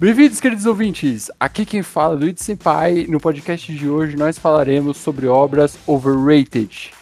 [0.00, 1.28] Bem-vindos, queridos ouvintes!
[1.40, 3.06] Aqui quem fala é Luiz Senpai.
[3.08, 6.92] No podcast de hoje nós falaremos sobre obras overrated.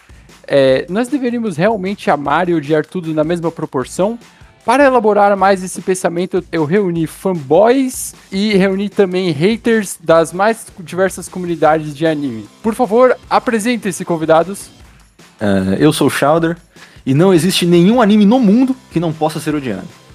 [0.47, 4.19] É, nós deveríamos realmente amar e odiar tudo na mesma proporção?
[4.65, 11.28] Para elaborar mais esse pensamento, eu reuni fanboys e reuni também haters das mais diversas
[11.28, 12.48] comunidades de anime.
[12.62, 14.69] Por favor, apresentem-se, convidados.
[15.39, 16.56] Uh, eu sou o Shouder
[17.05, 20.05] e não existe nenhum anime no mundo que não possa ser odiado.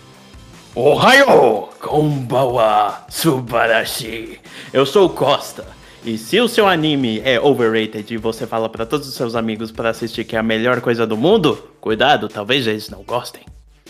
[0.73, 1.67] Ohio!
[1.81, 4.39] Konbawa Subarashi!
[4.71, 5.67] Eu sou o Costa.
[6.05, 9.69] E se o seu anime é overrated e você fala para todos os seus amigos
[9.69, 13.43] para assistir que é a melhor coisa do mundo, cuidado, talvez eles não gostem.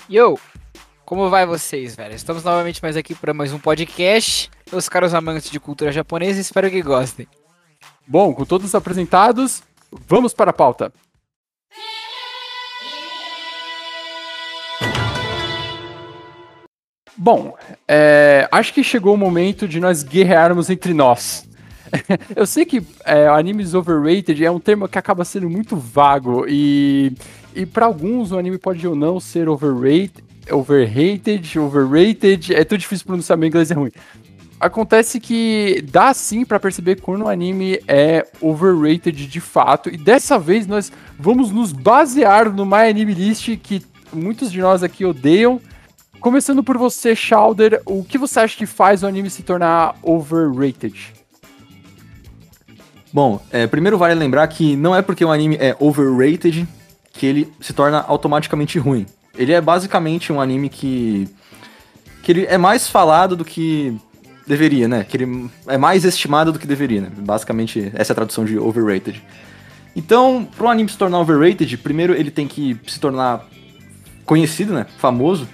[0.09, 0.39] Yo!
[1.05, 2.15] Como vai vocês, velho?
[2.15, 4.49] Estamos novamente mais aqui para mais um podcast.
[4.71, 7.27] Os caros amantes de cultura japonesa, espero que gostem.
[8.07, 9.61] Bom, com todos apresentados,
[10.07, 10.91] vamos para a pauta.
[17.17, 17.55] Bom,
[17.87, 21.47] é, acho que chegou o momento de nós guerrearmos entre nós.
[22.35, 27.13] Eu sei que é, animes overrated é um termo que acaba sendo muito vago e,
[27.53, 33.05] e para alguns o anime pode ou não ser overrated, overrated, overrated, é tudo difícil
[33.05, 33.91] pronunciar, meu inglês é ruim.
[34.59, 40.37] Acontece que dá sim para perceber quando o anime é overrated de fato, e dessa
[40.37, 45.59] vez nós vamos nos basear no My Anime List que muitos de nós aqui odeiam
[46.21, 51.11] Começando por você, Shouder, o que você acha que faz o anime se tornar overrated?
[53.11, 56.67] Bom, é, primeiro vale lembrar que não é porque o anime é overrated
[57.11, 59.07] que ele se torna automaticamente ruim.
[59.35, 61.27] Ele é basicamente um anime que
[62.21, 63.97] que ele é mais falado do que
[64.45, 65.03] deveria, né?
[65.03, 67.11] Que ele é mais estimado do que deveria, né?
[67.17, 69.23] Basicamente, essa é a tradução de overrated.
[69.95, 73.43] Então, para um anime se tornar overrated, primeiro ele tem que se tornar
[74.23, 74.85] conhecido, né?
[74.99, 75.47] Famoso.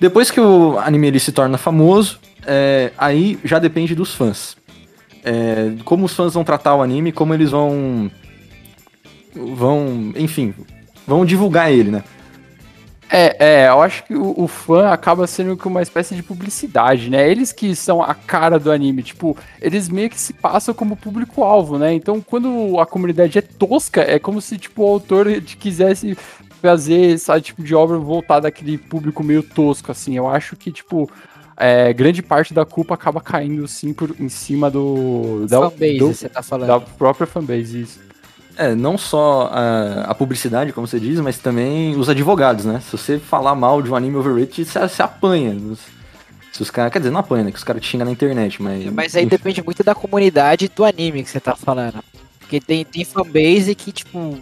[0.00, 4.56] Depois que o anime ele se torna famoso, é, aí já depende dos fãs.
[5.24, 8.10] É, como os fãs vão tratar o anime, como eles vão.
[9.34, 10.12] vão.
[10.16, 10.54] enfim,
[11.06, 12.04] vão divulgar ele, né?
[13.10, 17.30] É, é, eu acho que o, o, fã acaba sendo uma espécie de publicidade, né?
[17.30, 21.78] Eles que são a cara do anime, tipo, eles meio que se passam como público-alvo,
[21.78, 21.94] né?
[21.94, 26.16] Então, quando a comunidade é tosca, é como se, tipo, o autor quisesse
[26.64, 30.16] fazer esse tipo de obra voltar daquele público meio tosco, assim.
[30.16, 31.10] Eu acho que, tipo,
[31.58, 35.46] é, grande parte da culpa acaba caindo, sim, por, em cima do...
[35.46, 36.68] Da, fanbase, do, você tá falando.
[36.68, 38.00] Da própria fanbase, isso.
[38.56, 42.80] É, não só a, a, publicidade, como você diz, mas também os advogados, né?
[42.80, 45.54] Se você falar mal de um anime overrated, você, você apanha.
[46.50, 47.50] Se os caras, quer dizer, não apanha, né?
[47.50, 48.84] Que os caras te xingam na internet, mas.
[48.86, 52.02] Mas aí depende muito da comunidade do anime que você tá falando.
[52.38, 54.38] Porque tem, tem fanbase que, tipo,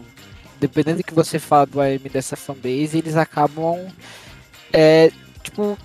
[0.62, 3.88] dependendo do que você fala do AM dessa fanbase, eles acabam,
[4.72, 5.10] é,
[5.42, 5.76] tipo,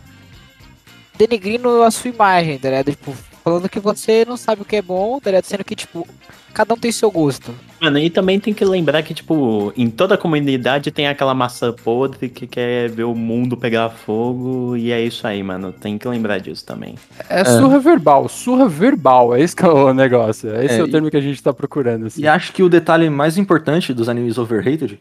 [1.17, 2.83] denegrindo a sua imagem, tá?
[2.83, 5.45] Tipo, falando que você não sabe o que é bom, tá ligado?
[5.45, 6.05] Sendo que, tipo,
[6.53, 7.55] cada um tem seu gosto.
[7.79, 12.27] Mano, e também tem que lembrar que, tipo, em toda comunidade tem aquela maçã podre
[12.27, 15.71] que quer ver o mundo pegar fogo, e é isso aí, mano.
[15.71, 16.95] Tem que lembrar disso também.
[17.29, 17.45] É, é.
[17.45, 20.53] surra verbal, surra verbal, é esse que é o negócio.
[20.61, 22.07] Esse é, é o termo que a gente tá procurando.
[22.07, 22.23] Assim.
[22.23, 24.99] E acho que o detalhe mais importante dos animes overrated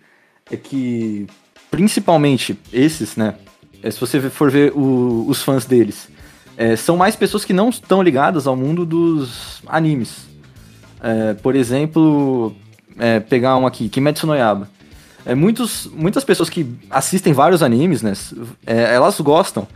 [0.52, 1.26] é que,
[1.68, 3.34] principalmente esses, né?
[3.82, 6.08] É, se você for ver o, os fãs deles,
[6.56, 10.26] é, são mais pessoas que não estão ligadas ao mundo dos animes.
[11.02, 12.54] É, por exemplo,
[12.98, 14.68] é, pegar um aqui, Kimetsu no Yaba.
[15.24, 18.12] É, muitos, muitas pessoas que assistem vários animes, né,
[18.64, 19.66] é, elas gostam,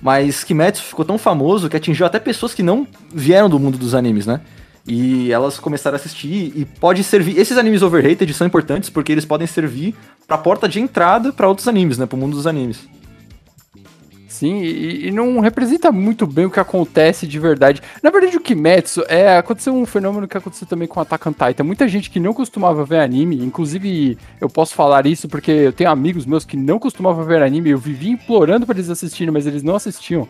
[0.00, 3.94] mas Kimetsu ficou tão famoso que atingiu até pessoas que não vieram do mundo dos
[3.94, 4.40] animes, né?
[4.86, 7.38] E elas começaram a assistir e pode servir.
[7.38, 9.94] Esses animes overrated são importantes porque eles podem servir
[10.26, 12.06] para porta de entrada para outros animes, né?
[12.06, 12.88] Pro mundo dos animes.
[14.40, 17.82] Sim, e, e, não representa muito bem o que acontece de verdade.
[18.02, 21.62] Na verdade, o Kimetsu é aconteceu um fenômeno que aconteceu também com Attack on Titan.
[21.62, 25.90] Muita gente que não costumava ver anime, inclusive eu posso falar isso porque eu tenho
[25.90, 29.62] amigos meus que não costumavam ver anime, eu vivia implorando para eles assistirem, mas eles
[29.62, 30.26] não assistiam.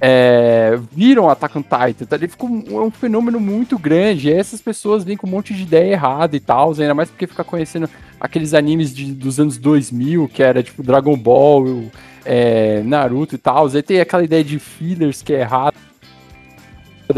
[0.00, 2.14] É, viram Attack on Titan, tá?
[2.14, 4.28] Ele ficou um, é um fenômeno muito grande.
[4.28, 7.26] E essas pessoas vêm com um monte de ideia errada e tal, ainda mais porque
[7.26, 7.90] ficar conhecendo
[8.20, 11.90] aqueles animes de, dos anos 2000, que era tipo Dragon Ball,
[12.28, 13.66] é, Naruto e tal.
[13.66, 15.74] Aí tem aquela ideia de fillers que é errada,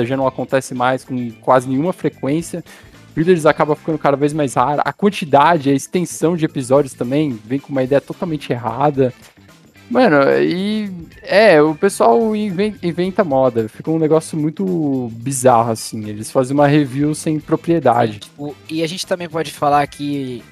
[0.04, 2.64] já não acontece mais com quase nenhuma frequência.
[3.12, 4.82] Fillers acaba ficando cada vez mais rara.
[4.84, 9.12] A quantidade, a extensão de episódios também vem com uma ideia totalmente errada.
[9.90, 10.88] Mano, e
[11.22, 16.08] é, o pessoal inventa, moda, fica um negócio muito bizarro, assim.
[16.08, 18.20] Eles fazem uma review sem propriedade.
[18.20, 20.44] Tipo, e a gente também pode falar que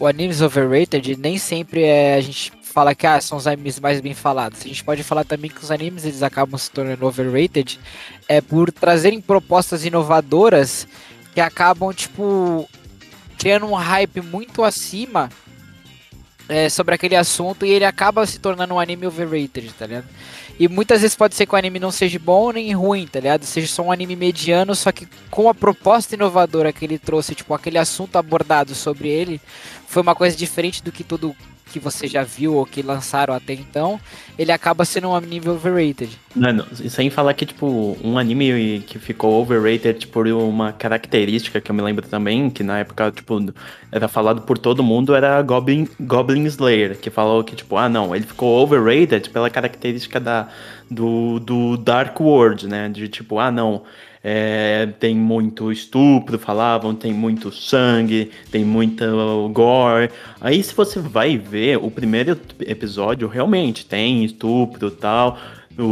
[0.00, 4.00] o animes overrated nem sempre é a gente fala que ah, são os animes mais
[4.00, 4.60] bem falados.
[4.60, 7.78] A gente pode falar também que os animes eles acabam se tornando overrated
[8.28, 10.88] é por trazerem propostas inovadoras
[11.34, 12.68] que acabam, tipo,
[13.38, 15.28] criando um hype muito acima
[16.48, 20.06] é, sobre aquele assunto e ele acaba se tornando um anime overrated, tá ligado?
[20.58, 23.44] E muitas vezes pode ser que o anime não seja bom nem ruim, tá ligado?
[23.44, 27.54] Seja só um anime mediano, só que com a proposta inovadora que ele trouxe, tipo,
[27.54, 29.40] aquele assunto abordado sobre ele,
[29.86, 31.34] foi uma coisa diferente do que todo
[31.72, 33.98] que você já viu ou que lançaram até então,
[34.38, 36.10] ele acaba sendo um anime overrated.
[36.34, 41.70] Mano, sem falar que, tipo, um anime que ficou overrated tipo, por uma característica que
[41.70, 43.38] eu me lembro também, que na época, tipo,
[43.90, 48.14] era falado por todo mundo, era Goblin, Goblin Slayer, que falou que, tipo, ah, não,
[48.14, 50.48] ele ficou overrated pela característica da,
[50.90, 52.88] do, do Dark World, né?
[52.88, 53.82] De tipo, ah, não,
[54.22, 59.06] é, tem muito estupro, falavam, tem muito sangue, tem muita
[59.52, 60.10] gore.
[60.40, 65.38] Aí se você vai ver o primeiro episódio, realmente tem estupro tal,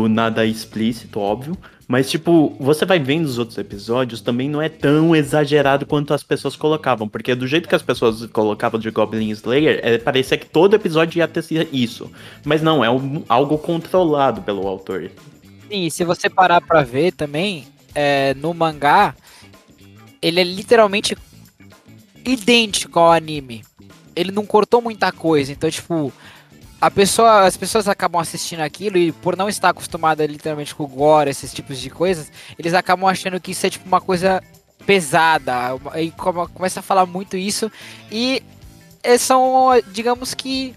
[0.09, 1.57] nada explícito, óbvio.
[1.91, 6.23] Mas, tipo, você vai vendo os outros episódios, também não é tão exagerado quanto as
[6.23, 7.09] pessoas colocavam.
[7.09, 11.19] Porque do jeito que as pessoas colocavam de Goblin Slayer, é, parecia que todo episódio
[11.19, 11.43] ia ter
[11.73, 12.09] isso.
[12.45, 15.11] Mas não, é um, algo controlado pelo autor.
[15.69, 19.15] Sim, e se você parar pra ver também, é, no mangá,
[20.21, 21.17] ele é literalmente
[22.25, 23.65] idêntico ao anime.
[24.15, 26.13] Ele não cortou muita coisa, então, tipo,
[26.81, 31.31] a pessoa, as pessoas acabam assistindo aquilo e por não estar acostumada literalmente com gore,
[31.31, 34.43] esses tipos de coisas, eles acabam achando que isso é tipo uma coisa
[34.87, 35.53] pesada,
[35.97, 37.71] e começa a falar muito isso
[38.11, 38.43] e
[39.19, 40.75] são, digamos que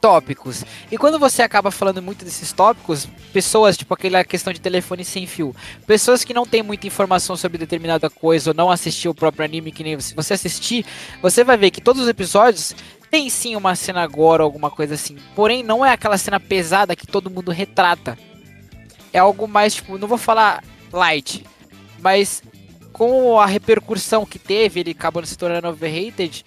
[0.00, 0.64] tópicos.
[0.90, 5.26] E quando você acaba falando muito desses tópicos, pessoas, tipo aquela questão de telefone sem
[5.26, 5.54] fio,
[5.86, 9.72] pessoas que não têm muita informação sobre determinada coisa ou não assistiu o próprio anime,
[9.72, 10.84] que nem se você assistir,
[11.20, 12.74] você vai ver que todos os episódios
[13.10, 15.16] tem sim uma cena agora, alguma coisa assim.
[15.34, 18.18] Porém, não é aquela cena pesada que todo mundo retrata.
[19.12, 20.62] É algo mais, tipo, não vou falar
[20.92, 21.44] light,
[22.00, 22.42] mas
[22.92, 26.44] com a repercussão que teve, ele acabou se tornando overrated,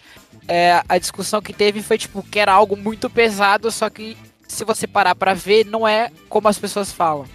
[0.51, 4.65] é, a discussão que teve foi tipo que era algo muito pesado, só que se
[4.65, 7.25] você parar para ver, não é como as pessoas falam.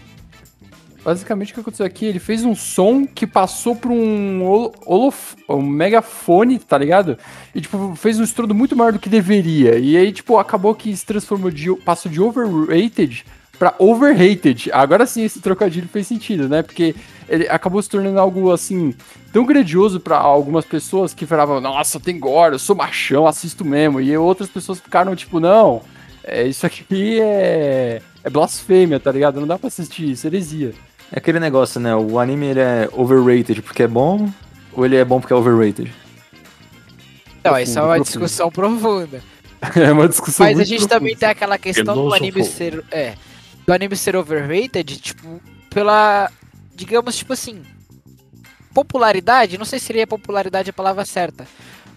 [1.02, 4.44] Basicamente o que aconteceu aqui, ele fez um som que passou por um,
[4.84, 7.16] holof um megafone, tá ligado?
[7.54, 9.78] E, tipo, fez um estrudo muito maior do que deveria.
[9.78, 11.74] E aí, tipo, acabou que se transformou de.
[11.76, 13.24] passou de overrated
[13.58, 14.70] pra overrated.
[14.72, 16.62] Agora sim esse trocadilho fez sentido, né?
[16.62, 16.94] Porque
[17.28, 18.94] ele acabou se tornando algo assim
[19.32, 24.00] tão grandioso para algumas pessoas que falavam, nossa, tem gore, eu sou machão, assisto mesmo.
[24.00, 25.82] E outras pessoas ficaram tipo, não,
[26.24, 29.40] é, isso aqui é, é blasfêmia, tá ligado?
[29.40, 30.74] Não dá pra assistir isso, heresia.
[31.12, 31.94] É aquele negócio, né?
[31.94, 34.28] O anime ele é overrated porque é bom,
[34.72, 35.92] ou ele é bom porque é overrated?
[37.44, 38.04] Não, profundo, isso é uma profundo.
[38.04, 39.22] discussão profunda.
[39.76, 40.94] é uma discussão Mas a gente profunda.
[40.94, 42.84] também tem aquela questão do anime ser.
[42.90, 43.14] É,
[43.66, 45.40] do anime ser overrated, tipo,
[45.70, 46.30] pela.
[46.76, 47.64] Digamos, tipo assim.
[48.72, 51.48] Popularidade, não sei se seria popularidade a palavra certa.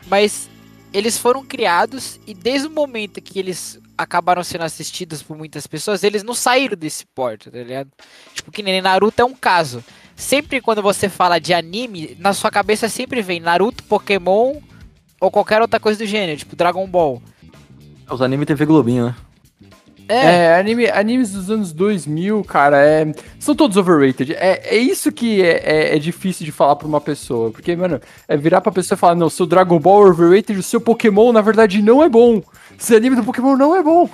[0.07, 0.49] Mas
[0.93, 6.05] eles foram criados e desde o momento que eles acabaram sendo assistidos por muitas pessoas,
[6.05, 7.89] eles não saíram desse porto, tá ligado?
[8.33, 9.83] Tipo, que nem Naruto é um caso.
[10.15, 14.55] Sempre quando você fala de anime, na sua cabeça sempre vem Naruto, Pokémon
[15.19, 17.21] ou qualquer outra coisa do gênero, tipo Dragon Ball.
[18.09, 19.15] Os animes TV Globinho, né?
[20.09, 24.33] É, é anime, animes dos anos 2000, cara, é, são todos overrated.
[24.33, 27.51] É, é isso que é, é, é, difícil de falar pra uma pessoa.
[27.51, 30.63] Porque, mano, é virar pra pessoa e falar: não, seu Dragon Ball é overrated, o
[30.63, 32.41] seu Pokémon, na verdade, não é bom.
[32.77, 34.09] Esse anime do Pokémon não é bom.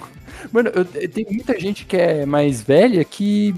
[0.51, 3.55] Mano, eu, tem muita gente que é mais velha que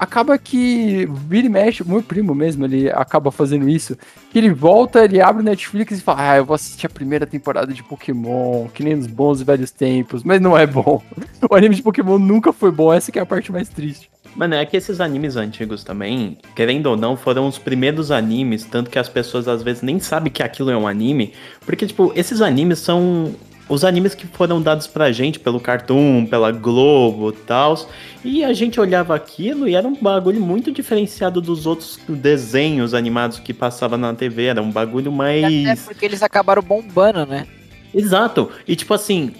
[0.00, 3.94] acaba que vira e mexe, meu primo mesmo, ele acaba fazendo isso,
[4.30, 7.26] que ele volta, ele abre o Netflix e fala, ah, eu vou assistir a primeira
[7.26, 11.02] temporada de Pokémon, que nem nos bons e velhos tempos, mas não é bom.
[11.50, 14.08] O anime de Pokémon nunca foi bom, essa que é a parte mais triste.
[14.36, 18.88] Mano, é que esses animes antigos também, querendo ou não, foram os primeiros animes, tanto
[18.88, 21.32] que as pessoas às vezes nem sabem que aquilo é um anime,
[21.66, 23.34] porque, tipo, esses animes são
[23.70, 27.88] os animes que foram dados pra gente pelo Cartoon, pela Globo e tal.
[28.24, 33.38] E a gente olhava aquilo e era um bagulho muito diferenciado dos outros desenhos animados
[33.38, 34.46] que passava na TV.
[34.46, 35.44] Era um bagulho mais.
[35.66, 37.46] É porque eles acabaram bombando, né?
[37.94, 38.50] Exato.
[38.66, 39.32] E tipo assim,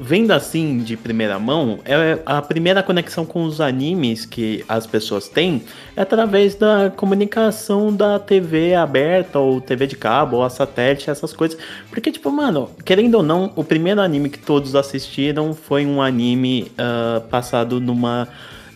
[0.00, 5.28] vendo assim de primeira mão, é a primeira conexão com os animes que as pessoas
[5.28, 5.62] têm
[5.94, 11.32] é através da comunicação da TV aberta ou TV de cabo ou a satélite, essas
[11.32, 11.58] coisas.
[11.90, 16.70] Porque, tipo, mano, querendo ou não, o primeiro anime que todos assistiram foi um anime
[16.72, 18.28] uh, passado numa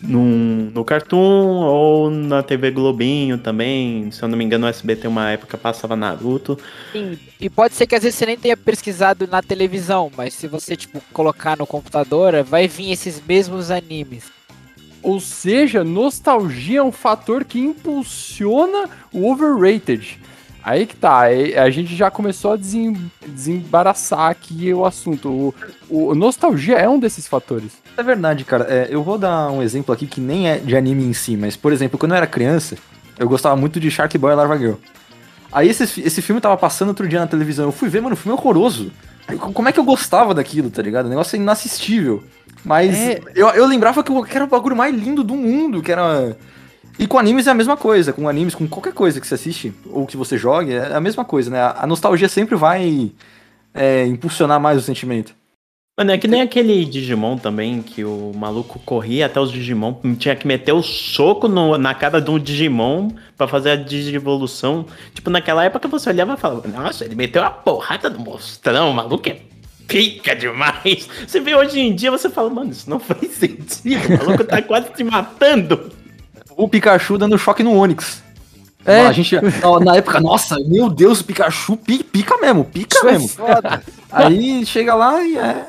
[0.07, 4.11] num, no Cartoon ou na TV Globinho também.
[4.11, 6.57] Se eu não me engano, o SBT uma época passava Naruto.
[6.91, 10.47] Sim, e pode ser que às vezes você nem tenha pesquisado na televisão, mas se
[10.47, 14.25] você, tipo, colocar no computador, vai vir esses mesmos animes.
[15.01, 20.19] Ou seja, nostalgia é um fator que impulsiona o overrated.
[20.63, 22.95] Aí que tá, a gente já começou a desem,
[23.27, 25.53] desembaraçar aqui o assunto.
[25.89, 27.73] O, o, nostalgia é um desses fatores.
[27.97, 28.65] É verdade, cara.
[28.69, 31.57] É, eu vou dar um exemplo aqui que nem é de anime em si, mas,
[31.57, 32.77] por exemplo, quando eu era criança,
[33.19, 34.75] eu gostava muito de Shark Boy e Larva Girl.
[35.51, 37.65] Aí esse, esse filme tava passando outro dia na televisão.
[37.65, 38.89] Eu fui ver, mano, o filme é horroroso.
[39.37, 41.07] Como é que eu gostava daquilo, tá ligado?
[41.07, 42.23] O negócio é inassistível.
[42.63, 43.21] Mas é...
[43.35, 46.37] eu, eu lembrava que, que era o bagulho mais lindo do mundo, que era
[46.97, 49.73] e com animes é a mesma coisa, com animes, com qualquer coisa que você assiste
[49.89, 51.59] ou que você jogue, é a mesma coisa, né?
[51.75, 53.11] A nostalgia sempre vai
[53.73, 55.33] é, impulsionar mais o sentimento.
[55.97, 60.35] Mano, é que nem aquele Digimon também, que o maluco corria até os Digimon, tinha
[60.35, 64.87] que meter o soco no, na cara de um Digimon para fazer a Digivolução.
[65.13, 68.93] Tipo, naquela época você olhava e falava, nossa, ele meteu a porrada no monstrão, o
[68.93, 69.37] maluco é
[69.87, 71.07] pica demais.
[71.27, 74.61] Você vê hoje em dia, você fala, mano, isso não faz sentido, o maluco tá
[74.63, 76.02] quase te matando
[76.57, 78.23] o Pikachu dando choque no Onix.
[78.85, 79.07] É.
[79.07, 79.35] A gente,
[79.81, 83.45] na época, nossa, meu Deus, o Pikachu pica, mesmo, pica Isso é mesmo.
[83.45, 83.81] É
[84.11, 85.65] aí chega lá e é.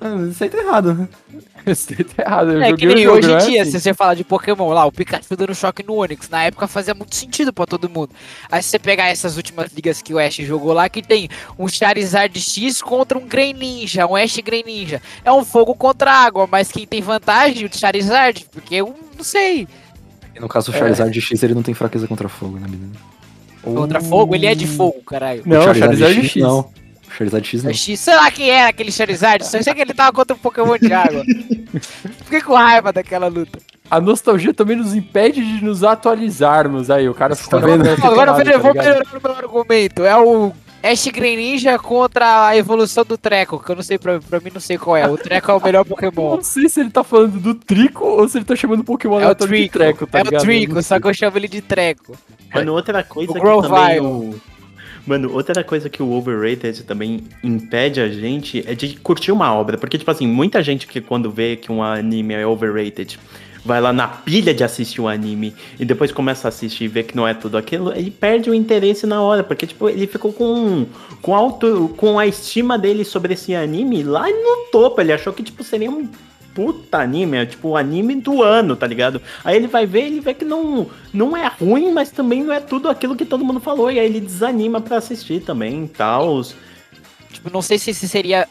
[0.00, 1.08] é isso aí tá errado, né?
[1.64, 2.52] Isso aí tá errado.
[2.52, 3.70] Eu é que nem hoje em dia, assim.
[3.70, 6.92] se você fala de Pokémon lá, o Pikachu dando choque no Onix, na época fazia
[6.92, 8.10] muito sentido pra todo mundo.
[8.50, 11.68] Aí se você pegar essas últimas ligas que o Ash jogou lá, que tem um
[11.68, 15.00] Charizard X contra um Greninja, um Ash Greninja.
[15.24, 17.64] É um fogo contra água, mas quem tem vantagem?
[17.64, 19.68] O Charizard, porque eu não sei.
[20.34, 21.20] E no caso, o Charizard é.
[21.20, 22.92] X ele não tem fraqueza contra fogo, né, menino?
[23.62, 24.04] Contra uh...
[24.04, 24.34] fogo?
[24.34, 25.42] Ele é de fogo, caralho.
[25.46, 26.60] Não, o Charizard, Charizard X, X, não.
[26.60, 27.70] O Charizard X não.
[27.70, 30.38] É X, sei lá quem era aquele Charizard, só sei que ele tava contra um
[30.38, 31.22] Pokémon de água.
[32.24, 33.58] Fiquei com raiva daquela luta.
[33.90, 37.08] A nostalgia também nos impede de nos atualizarmos aí.
[37.08, 37.86] O cara tá vendo?
[38.02, 40.04] Agora eu vou melhorar o meu argumento.
[40.04, 44.40] É o Ash Greninja contra a evolução do Treco, que eu não sei, pra, pra
[44.40, 45.08] mim não sei qual é.
[45.08, 46.36] O Treco é o melhor Pokémon.
[46.36, 49.20] não sei se ele tá falando do Trico ou se ele tá chamando o Pokémon
[49.20, 50.40] é o Trico, de Treco, tá É ligado?
[50.40, 52.16] o Trico, só que eu chamo ele de Treco.
[52.52, 54.34] Mano, outra coisa o que também o...
[55.06, 59.76] Mano, outra coisa que o overrated também impede a gente é de curtir uma obra.
[59.76, 63.18] Porque, tipo assim, muita gente que quando vê que um anime é overrated
[63.64, 67.02] vai lá na pilha de assistir o anime e depois começa a assistir e vê
[67.02, 70.32] que não é tudo aquilo, ele perde o interesse na hora, porque tipo, ele ficou
[70.32, 70.86] com
[71.20, 75.42] com alto com a estima dele sobre esse anime lá no topo, ele achou que
[75.42, 76.08] tipo seria um
[76.54, 79.22] puta anime, é tipo o anime do ano, tá ligado?
[79.44, 82.60] Aí ele vai ver, ele vê que não não é ruim, mas também não é
[82.60, 86.42] tudo aquilo que todo mundo falou e aí ele desanima para assistir também, tal.
[87.32, 88.46] Tipo, não sei se esse seria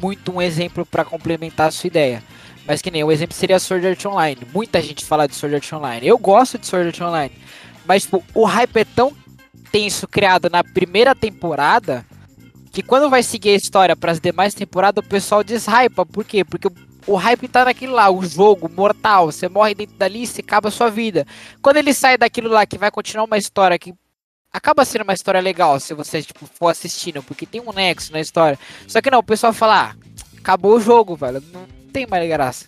[0.00, 2.22] muito um exemplo para complementar a sua ideia.
[2.66, 4.40] Mas que nem o exemplo seria Sword Art Online.
[4.52, 6.06] Muita gente fala de Sword Art Online.
[6.06, 7.34] Eu gosto de Sword Art Online.
[7.86, 9.12] Mas tipo, o hype é tão
[9.70, 12.06] tenso criado na primeira temporada
[12.72, 16.04] que quando vai seguir a história para as demais temporadas, o pessoal deshypa.
[16.06, 16.44] Por quê?
[16.44, 16.68] Porque
[17.06, 19.26] o hype tá naquilo lá, o jogo mortal.
[19.26, 21.26] Você morre dentro dali e acaba a sua vida.
[21.60, 23.94] Quando ele sai daquilo lá que vai continuar uma história que
[24.52, 28.20] acaba sendo uma história legal se você tipo, for assistindo, porque tem um nexo na
[28.20, 28.58] história.
[28.86, 29.96] Só que não, o pessoal fala, ah,
[30.38, 31.42] acabou o jogo, velho.
[31.52, 32.66] Não, tem mais graça.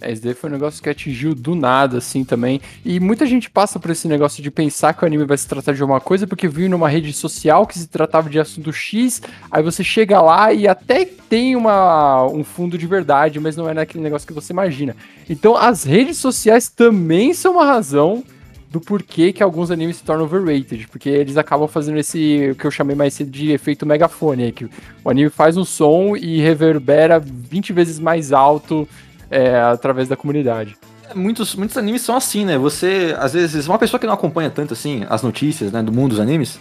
[0.00, 2.60] É, esse daí foi um negócio que atingiu do nada, assim, também.
[2.84, 5.72] E muita gente passa por esse negócio de pensar que o anime vai se tratar
[5.72, 9.62] de alguma coisa porque viu numa rede social que se tratava de assunto X, aí
[9.62, 14.02] você chega lá e até tem uma, um fundo de verdade, mas não é naquele
[14.02, 14.96] negócio que você imagina.
[15.28, 18.24] Então, as redes sociais também são uma razão
[18.70, 22.70] do porquê que alguns animes se tornam overrated, porque eles acabam fazendo esse, que eu
[22.70, 24.70] chamei mais cedo de efeito megafone, que
[25.04, 28.88] o anime faz um som e reverbera 20 vezes mais alto
[29.28, 30.76] é, através da comunidade.
[31.08, 32.56] É, muitos, muitos animes são assim, né?
[32.58, 36.10] Você, às vezes, uma pessoa que não acompanha tanto assim as notícias né, do mundo
[36.10, 36.60] dos animes,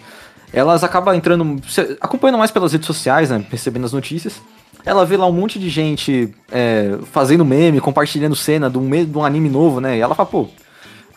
[0.51, 1.61] elas acabam entrando,
[2.01, 3.45] acompanhando mais pelas redes sociais, né?
[3.51, 4.41] Recebendo as notícias.
[4.83, 9.15] Ela vê lá um monte de gente é, fazendo meme, compartilhando cena de um, de
[9.17, 9.97] um anime novo, né?
[9.97, 10.47] E ela fala, pô,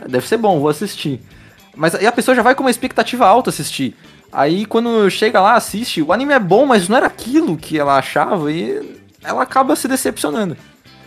[0.08, 1.20] deve ser bom, vou assistir.
[1.74, 3.96] Mas aí a pessoa já vai com uma expectativa alta assistir.
[4.32, 7.98] Aí quando chega lá, assiste, o anime é bom, mas não era aquilo que ela
[7.98, 10.56] achava e ela acaba se decepcionando.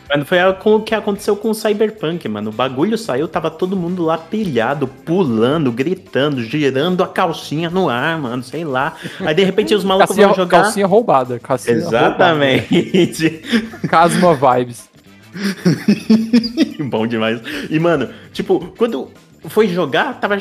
[0.09, 2.51] Mano, foi o que aconteceu com o Cyberpunk, mano.
[2.51, 8.19] O bagulho saiu, tava todo mundo lá pilhado, pulando, gritando, girando a calcinha no ar,
[8.19, 8.95] mano, sei lá.
[9.19, 10.61] Aí de repente os malucos calcinha, vão jogar.
[10.63, 13.27] Calcinha roubada, calcinha Exatamente.
[13.27, 13.87] Roubada.
[13.87, 14.94] Casma Vibes.
[16.89, 17.41] Bom demais.
[17.69, 19.09] E, mano, tipo, quando
[19.47, 20.37] foi jogar, tava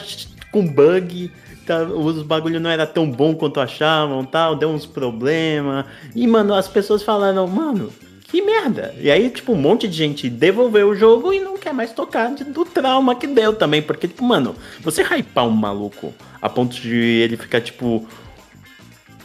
[0.51, 1.31] com bug,
[1.67, 5.85] tá, os bagulho não era tão bom quanto achavam, tal, deu uns problemas.
[6.15, 7.91] E, mano, as pessoas falaram, mano,
[8.27, 8.93] Que merda.
[9.01, 12.35] E aí, tipo, um monte de gente devolveu o jogo e não quer mais tocar
[12.35, 13.81] de- do trauma que deu também.
[13.81, 18.05] Porque, tipo, mano, você hypar um maluco a ponto de ele ficar, tipo,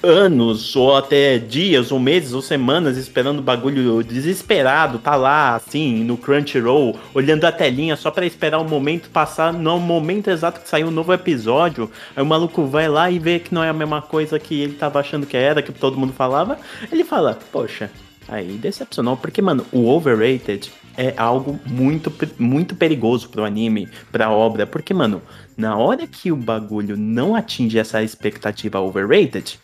[0.02, 6.04] anos, ou até dias, ou meses, ou semanas esperando o bagulho desesperado, tá lá, assim,
[6.04, 10.70] no Crunchyroll, olhando a telinha só pra esperar o momento passar, no momento exato que
[10.70, 13.74] saiu um novo episódio, aí o maluco vai lá e vê que não é a
[13.74, 16.58] mesma coisa que ele tava achando que era, que todo mundo falava,
[16.92, 17.92] ele fala, poxa,
[18.28, 24.68] aí decepcionou, porque, mano, o overrated é algo muito, muito perigoso pro anime, pra obra,
[24.68, 25.22] porque, mano,
[25.58, 29.60] na hora que o bagulho não atinge essa expectativa overrated,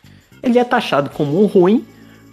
[0.45, 1.83] ele é taxado como ruim,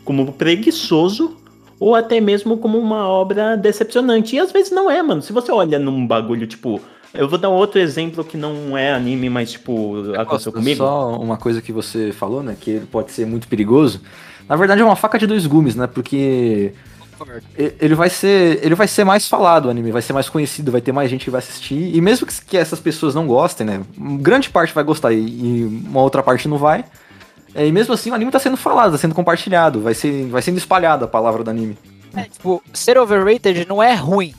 [0.05, 1.37] como preguiçoso,
[1.81, 4.37] ou até mesmo como uma obra decepcionante.
[4.37, 5.23] E às vezes não é, mano.
[5.23, 6.81] Se você olha num bagulho, tipo.
[7.15, 10.79] Eu vou dar um outro exemplo que não é anime, mas, tipo, aconteceu comigo.
[10.79, 12.57] Só uma coisa que você falou, né?
[12.59, 14.01] Que ele pode ser muito perigoso.
[14.49, 15.87] Na verdade é uma faca de dois gumes, né?
[15.87, 16.73] Porque
[17.79, 20.81] ele vai ser ele vai ser mais falado o anime, vai ser mais conhecido, vai
[20.81, 21.95] ter mais gente que vai assistir.
[21.95, 23.83] E mesmo que, que essas pessoas não gostem, né?
[24.19, 26.83] Grande parte vai gostar e, e uma outra parte não vai.
[27.55, 30.41] É, e mesmo assim o anime tá sendo falado, tá sendo compartilhado, vai, ser, vai
[30.41, 31.77] sendo espalhada a palavra do anime.
[32.17, 34.35] É, tipo, ser overrated não é ruim.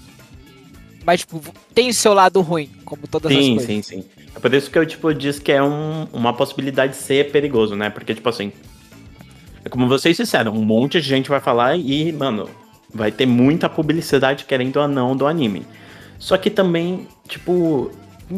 [1.06, 1.42] Mas, tipo,
[1.76, 3.66] tem o seu lado ruim, como todas as Sim, coisas.
[3.68, 4.06] sim, sim.
[4.36, 7.76] É por isso que eu, tipo, disse que é um- uma possibilidade de ser perigoso,
[7.76, 7.90] né?
[7.90, 8.52] Porque, tipo assim.
[9.66, 12.50] É como vocês disseram, um monte de gente vai falar e, mano,
[12.94, 15.66] vai ter muita publicidade querendo ou não do anime.
[16.20, 17.92] Só que também, tipo,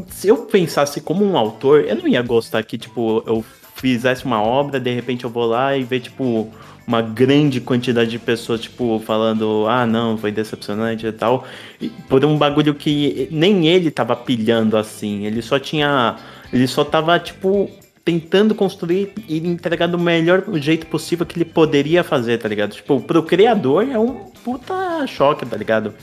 [0.10, 3.44] se eu pensasse como um autor, eu não ia gostar que, tipo, eu
[3.86, 6.52] fizesse uma obra, de repente eu vou lá e ver, tipo,
[6.88, 11.46] uma grande quantidade de pessoas, tipo, falando, ah, não, foi decepcionante e tal.
[11.80, 15.26] E por um bagulho que nem ele tava pilhando assim.
[15.26, 16.16] Ele só tinha.
[16.52, 17.70] Ele só tava, tipo,
[18.04, 22.72] tentando construir e entregar do melhor jeito possível que ele poderia fazer, tá ligado?
[22.72, 25.94] Tipo, pro criador é um puta choque, tá ligado?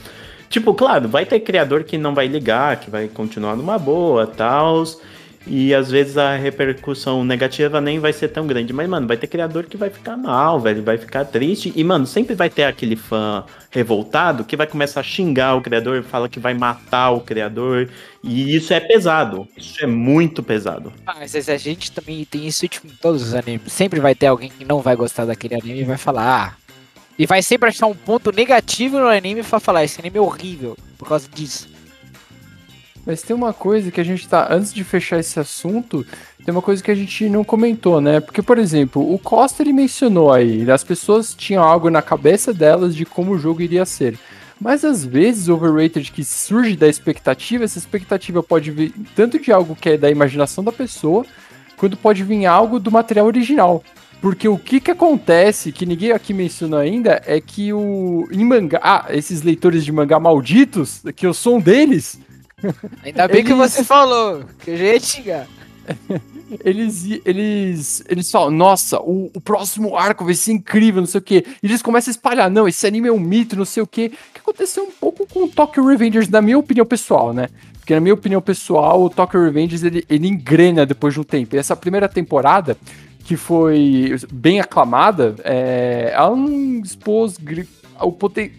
[0.49, 4.85] Tipo, claro, vai ter criador que não vai ligar, que vai continuar numa boa, tal.
[5.47, 8.73] E às vezes a repercussão negativa nem vai ser tão grande.
[8.73, 11.73] Mas, mano, vai ter criador que vai ficar mal, velho, vai ficar triste.
[11.75, 16.03] E, mano, sempre vai ter aquele fã revoltado que vai começar a xingar o criador,
[16.05, 17.89] fala que vai matar o criador.
[18.23, 19.49] E isso é pesado.
[19.57, 20.93] Isso é muito pesado.
[21.07, 23.73] Ah, Mas a gente também tem isso tipo, em todos os animes.
[23.73, 26.63] Sempre vai ter alguém que não vai gostar daquele anime e vai falar, ah.
[27.19, 30.77] E vai sempre achar um ponto negativo no anime e falar, esse anime é horrível
[30.97, 31.72] por causa disso.
[33.05, 34.49] Mas tem uma coisa que a gente tá.
[34.51, 36.07] Antes de fechar esse assunto,
[36.45, 38.21] tem uma coisa que a gente não comentou, né?
[38.21, 42.95] Porque, por exemplo, o Costa ele mencionou aí, as pessoas tinham algo na cabeça delas
[42.95, 44.19] de como o jogo iria ser.
[44.61, 49.51] Mas às vezes o overrated que surge da expectativa, essa expectativa pode vir tanto de
[49.51, 51.27] algo que é da imaginação da pessoa,
[51.77, 53.83] quanto pode vir algo do material original.
[54.21, 58.79] Porque o que que acontece, que ninguém aqui mencionou ainda, é que o em mangá,
[58.81, 62.21] ah, esses leitores de mangá malditos, que eu sou um deles,
[63.05, 65.47] Ainda bem que Eles- você falou, que eu já ia xingar.
[66.65, 71.23] eles, eles, eles falam, nossa, o, o próximo arco vai ser incrível, não sei o
[71.23, 71.45] quê.
[71.63, 74.11] E eles começam a espalhar, não, esse anime é um mito, não sei o quê.
[74.33, 77.49] Que aconteceu um pouco com o Tokyo Revengers, na minha opinião pessoal, né?
[77.79, 81.57] Porque na minha opinião pessoal, o Tokyo Revengers, ele, ele engrena depois de um tempo.
[81.57, 82.77] E essa primeira temporada,
[83.25, 87.37] que foi bem aclamada, é, ela não expôs
[88.01, 88.53] o poten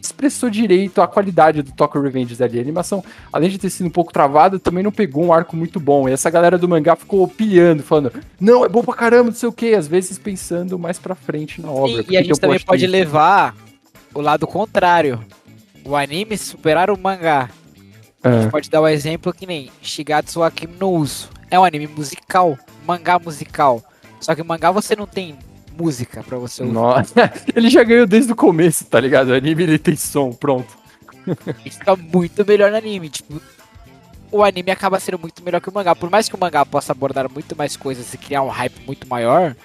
[0.00, 2.58] expressou direito a qualidade do Tokyo Revengers ali.
[2.58, 5.78] A animação, além de ter sido um pouco travada, também não pegou um arco muito
[5.80, 6.08] bom.
[6.08, 9.48] E essa galera do mangá ficou pilhando, falando, não, é bom pra caramba, não sei
[9.48, 12.04] o que, às vezes pensando mais pra frente na obra.
[12.08, 12.92] E, e a gente também pode isso?
[12.92, 13.54] levar
[14.14, 15.20] o lado contrário.
[15.84, 17.50] O anime superar o mangá.
[18.22, 18.42] A É.
[18.42, 21.28] gente pode dar o exemplo que nem Shigatsu wa Kimi no Uso.
[21.50, 23.82] É um anime musical, mangá musical.
[24.20, 25.36] Só que mangá você não tem
[25.76, 26.74] música pra você ouvir.
[26.74, 29.28] Nossa, ele já ganhou desde o começo, tá ligado?
[29.28, 30.76] O anime ele tem som, pronto.
[31.64, 33.08] E fica muito melhor no anime.
[33.08, 33.40] Tipo,
[34.30, 35.94] o anime acaba sendo muito melhor que o mangá.
[35.94, 39.08] Por mais que o mangá possa abordar muito mais coisas e criar um hype muito
[39.08, 39.56] maior,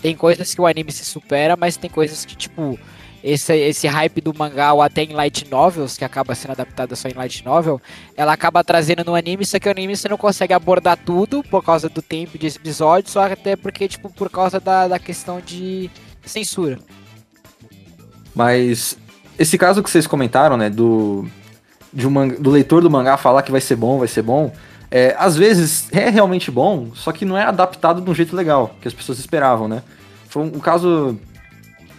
[0.00, 2.78] tem coisas que o anime se supera, mas tem coisas que, tipo,
[3.22, 7.08] esse, esse hype do mangá ou até em light novels, que acaba sendo adaptada só
[7.08, 7.80] em light novel,
[8.16, 11.62] ela acaba trazendo no anime, só que o anime você não consegue abordar tudo por
[11.64, 15.90] causa do tempo de episódios, só até porque, tipo, por causa da, da questão de
[16.24, 16.78] censura.
[18.34, 18.98] Mas
[19.38, 21.26] esse caso que vocês comentaram, né, do,
[21.92, 24.52] de um manga- do leitor do mangá falar que vai ser bom, vai ser bom,
[24.90, 28.74] é, às vezes é realmente bom, só que não é adaptado de um jeito legal,
[28.80, 29.82] que as pessoas esperavam, né?
[30.28, 31.18] Foi um, um caso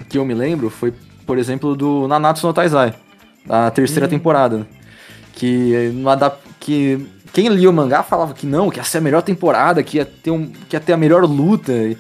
[0.10, 0.94] que eu me lembro, foi,
[1.26, 2.94] por exemplo, do Nanatsu no Taizai,
[3.46, 4.66] da terceira temporada, né?
[5.34, 9.02] que, não adap que quem lia o mangá falava que não, que ia ser a
[9.02, 11.98] melhor temporada, que ia ter, um, que ia ter a melhor luta, e,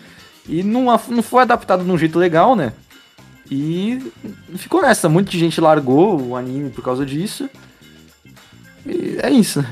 [0.48, 2.72] e não, não foi adaptado de um jeito legal, né?
[3.50, 4.00] E
[4.56, 5.10] ficou nessa.
[5.10, 7.50] Muita gente largou o anime por causa disso.
[8.86, 9.62] E é isso.
[9.62, 9.70] né?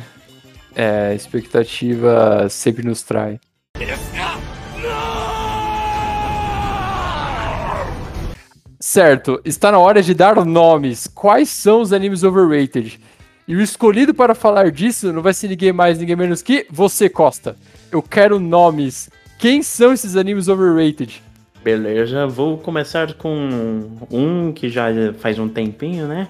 [0.76, 3.40] É, a expectativa sempre nos trai.
[8.94, 11.08] Certo, está na hora de dar nomes.
[11.08, 13.00] Quais são os animes overrated?
[13.48, 17.08] E o escolhido para falar disso não vai ser ninguém mais, ninguém menos que você,
[17.08, 17.56] Costa.
[17.90, 19.10] Eu quero nomes.
[19.40, 21.24] Quem são esses animes overrated?
[21.64, 24.88] Beleza, vou começar com um que já
[25.20, 26.28] faz um tempinho, né?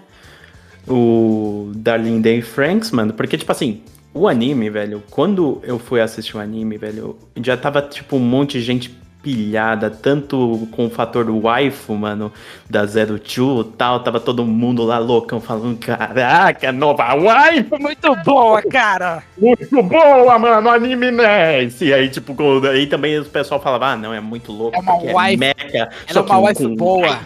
[0.87, 3.11] O Darling Day Franks, mano.
[3.11, 3.81] Porque, tipo assim,
[4.13, 8.59] o anime, velho, quando eu fui assistir o anime, velho, já tava, tipo, um monte
[8.59, 12.31] de gente pilhada, tanto com o fator waifu, mano,
[12.69, 18.15] da Zero Two e tal, tava todo mundo lá loucão falando, caraca, nova waifu, Muito
[18.25, 19.23] boa, cara!
[19.37, 21.83] muito boa, mano, anime nice.
[21.85, 22.35] E aí, tipo,
[22.67, 25.89] aí também o pessoal falava, ah, não, é muito louco, É uma porque waifu- mecha.
[26.07, 27.19] ela é uma waifu boa.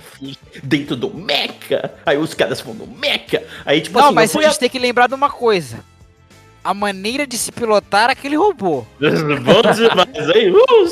[0.63, 1.91] Dentro do mecha.
[2.05, 3.43] Aí os caras vão no mecha.
[3.65, 5.79] Aí, tipo Não, assim, mas eu a gente tem que lembrar de uma coisa.
[6.65, 8.83] A maneira de se pilotar aquele robô.
[8.99, 10.51] Bom demais, hein?
[10.51, 10.85] Uh.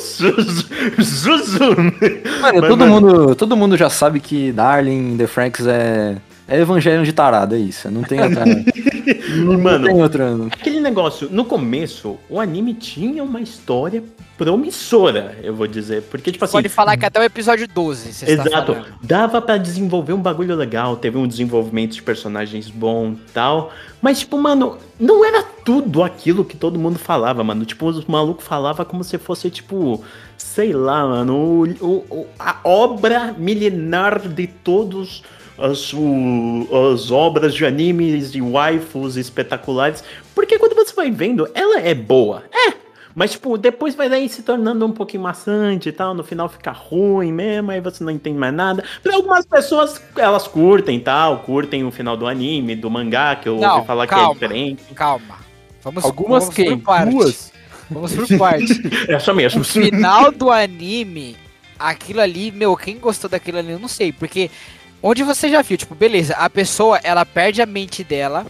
[2.40, 6.60] Mano, Mas, todo, mano, Mundo, todo mundo já sabe que Darling The Franks é, é
[6.60, 7.90] Evangelho de tarado, é isso.
[7.90, 8.44] Não tem outra.
[9.36, 10.34] não Mano, tem outra.
[10.52, 14.02] Aquele negócio, no começo, o anime tinha uma história
[14.36, 16.02] promissora, eu vou dizer.
[16.02, 16.52] Porque, tipo assim.
[16.52, 20.96] Pode falar que até o episódio 12, você Exato, dava pra desenvolver um bagulho legal,
[20.96, 23.72] teve um desenvolvimento de personagens bom e tal.
[24.02, 27.64] Mas, tipo, mano, não era tudo aquilo que todo mundo falava, mano.
[27.64, 30.02] Tipo, os malucos falavam como se fosse, tipo,
[30.36, 35.22] sei lá, mano, o, o- o- a obra milenar de todos
[35.58, 40.02] as, o- as obras de animes e waifus espetaculares.
[40.34, 42.42] Porque quando você vai vendo, ela é boa.
[42.52, 42.72] É,
[43.14, 46.14] mas, tipo, depois vai daí se tornando um pouquinho maçante e tal.
[46.14, 48.82] No final fica ruim mesmo, aí você não entende mais nada.
[49.02, 53.48] Pra algumas pessoas, elas curtem e tal, curtem o final do anime, do mangá, que
[53.48, 54.24] eu Não, ouvi falar calma.
[54.26, 54.82] que é diferente.
[54.94, 55.36] Calma.
[55.82, 56.76] Vamos, Algumas vamos quem?
[56.78, 57.10] por parte.
[57.12, 57.52] Duas?
[57.90, 58.66] Vamos por parte.
[59.08, 59.60] É só mesmo.
[59.60, 61.36] O final do anime,
[61.78, 64.50] aquilo ali, meu, quem gostou daquilo ali, eu não sei, porque
[65.06, 68.46] onde você já viu, tipo, beleza, a pessoa, ela perde a mente dela,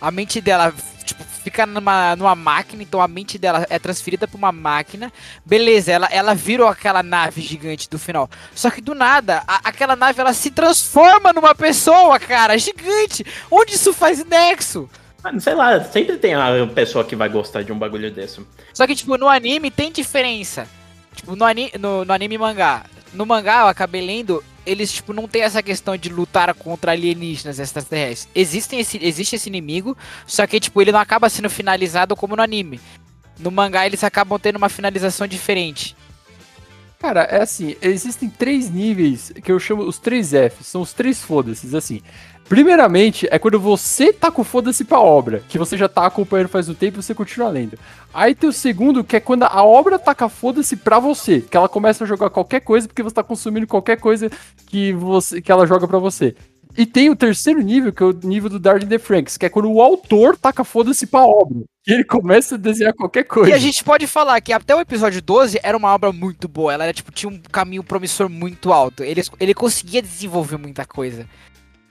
[0.00, 0.72] a mente dela,
[1.04, 5.12] tipo, fica numa, numa máquina, então a mente dela é transferida pra uma máquina,
[5.44, 9.96] beleza, ela, ela virou aquela nave gigante do final, só que do nada, a- aquela
[9.96, 14.88] nave, ela se transforma numa pessoa, cara, gigante, onde isso faz nexo?
[15.24, 18.46] Mano, sei lá, sempre tem a pessoa que vai gostar de um bagulho desse.
[18.74, 20.68] Só que, tipo, no anime tem diferença.
[21.14, 22.84] Tipo, no, ani no, no anime e mangá.
[23.14, 27.58] No mangá, eu acabei lendo, eles, tipo, não tem essa questão de lutar contra alienígenas
[27.58, 28.28] extraterrestres.
[28.34, 29.96] Existem esse, existe esse inimigo,
[30.26, 32.80] só que, tipo, ele não acaba sendo finalizado como no anime.
[33.38, 35.96] No mangá, eles acabam tendo uma finalização diferente.
[36.98, 41.20] Cara, é assim, existem três níveis que eu chamo os três Fs, são os três
[41.20, 42.00] foda-se, assim.
[42.48, 46.68] Primeiramente, é quando você tá com foda-se pra obra, que você já tá acompanhando faz
[46.68, 47.78] um tempo e você continua lendo.
[48.12, 51.68] Aí tem o segundo, que é quando a obra taca foda-se pra você, que ela
[51.68, 54.30] começa a jogar qualquer coisa porque você tá consumindo qualquer coisa
[54.66, 56.34] que, você, que ela joga pra você.
[56.76, 59.48] E tem o terceiro nível, que é o nível do Darling the Franks, que é
[59.48, 61.62] quando o autor taca foda-se pra obra.
[61.86, 63.50] E ele começa a desenhar qualquer coisa.
[63.50, 66.72] E a gente pode falar que até o episódio 12 era uma obra muito boa.
[66.72, 69.04] Ela era, tipo, tinha um caminho promissor muito alto.
[69.04, 71.26] Ele, ele conseguia desenvolver muita coisa.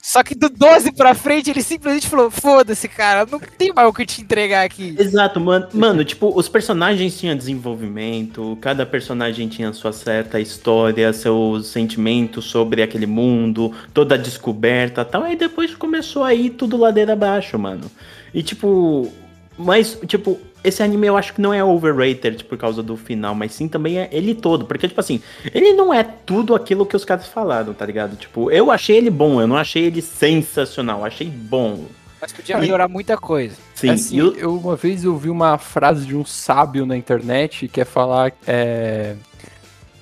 [0.05, 3.93] Só que do 12 pra frente, ele simplesmente falou: foda-se, cara, não tem mais o
[3.93, 4.93] que te entregar aqui.
[4.99, 5.69] Exato, mano.
[5.73, 12.83] Mano, tipo, os personagens tinham desenvolvimento, cada personagem tinha sua certa história, seus sentimentos sobre
[12.83, 15.23] aquele mundo, toda a descoberta tal.
[15.23, 17.89] Aí depois começou aí tudo ladeira abaixo, mano.
[18.33, 19.09] E tipo.
[19.57, 23.53] Mas, tipo, esse anime eu acho que não é overrated por causa do final, mas
[23.53, 24.65] sim também é ele todo.
[24.65, 25.21] Porque, tipo assim,
[25.53, 28.15] ele não é tudo aquilo que os caras falaram, tá ligado?
[28.15, 31.85] Tipo, eu achei ele bom, eu não achei ele sensacional, eu achei bom.
[32.21, 33.55] Mas podia melhorar muita coisa.
[33.75, 36.95] Sim, Assim, e o- eu, uma vez eu vi uma frase de um sábio na
[36.95, 38.31] internet que é falar.
[38.47, 39.15] É,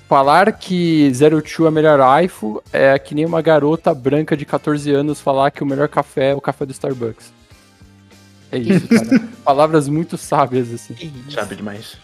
[0.08, 4.90] falar que Zero Two é melhor iPhone é que nem uma garota branca de 14
[4.92, 7.32] anos falar que o melhor café é o café do Starbucks.
[8.52, 9.28] É isso, cara.
[9.42, 10.94] Palavras muito sábias, assim.
[11.30, 11.96] Sabe demais.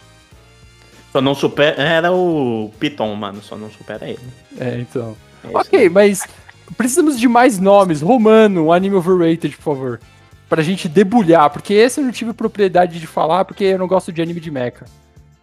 [1.13, 1.81] Só não supera.
[1.81, 3.43] Era o Piton, mano.
[3.43, 4.19] Só não supera ele.
[4.59, 5.17] É, então.
[5.45, 6.23] É isso Ok, mas
[6.77, 8.01] precisamos de mais nomes.
[8.01, 10.01] Romano, um anime overrated, por favor.
[10.49, 14.11] Pra gente debulhar, porque esse eu não tive propriedade de falar, porque eu não gosto
[14.11, 14.87] de anime de mecha.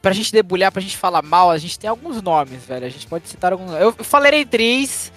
[0.01, 2.85] Pra gente debulhar, pra gente falar mal, a gente tem alguns nomes, velho.
[2.85, 3.71] A gente pode citar alguns.
[3.73, 5.11] Eu falarei três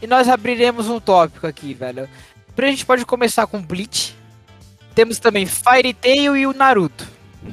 [0.00, 2.08] e nós abriremos um tópico aqui, velho.
[2.54, 4.14] Pra gente pode começar com Bleach.
[4.94, 7.06] Temos também Fairy Tail e o Naruto.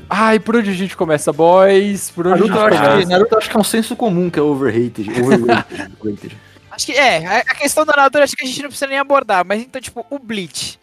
[0.10, 2.12] Ai, por onde a gente começa, boys?
[2.12, 3.10] Por onde Naruto, a gente acho que, começa?
[3.10, 5.10] Naruto acho que é um senso comum que é overrated.
[5.10, 5.94] Overrated.
[6.00, 6.38] overrated.
[6.72, 9.00] Acho que, é, a a questão da Naruto acho que a gente não precisa nem
[9.00, 10.80] abordar, mas então, tipo, o Bleach.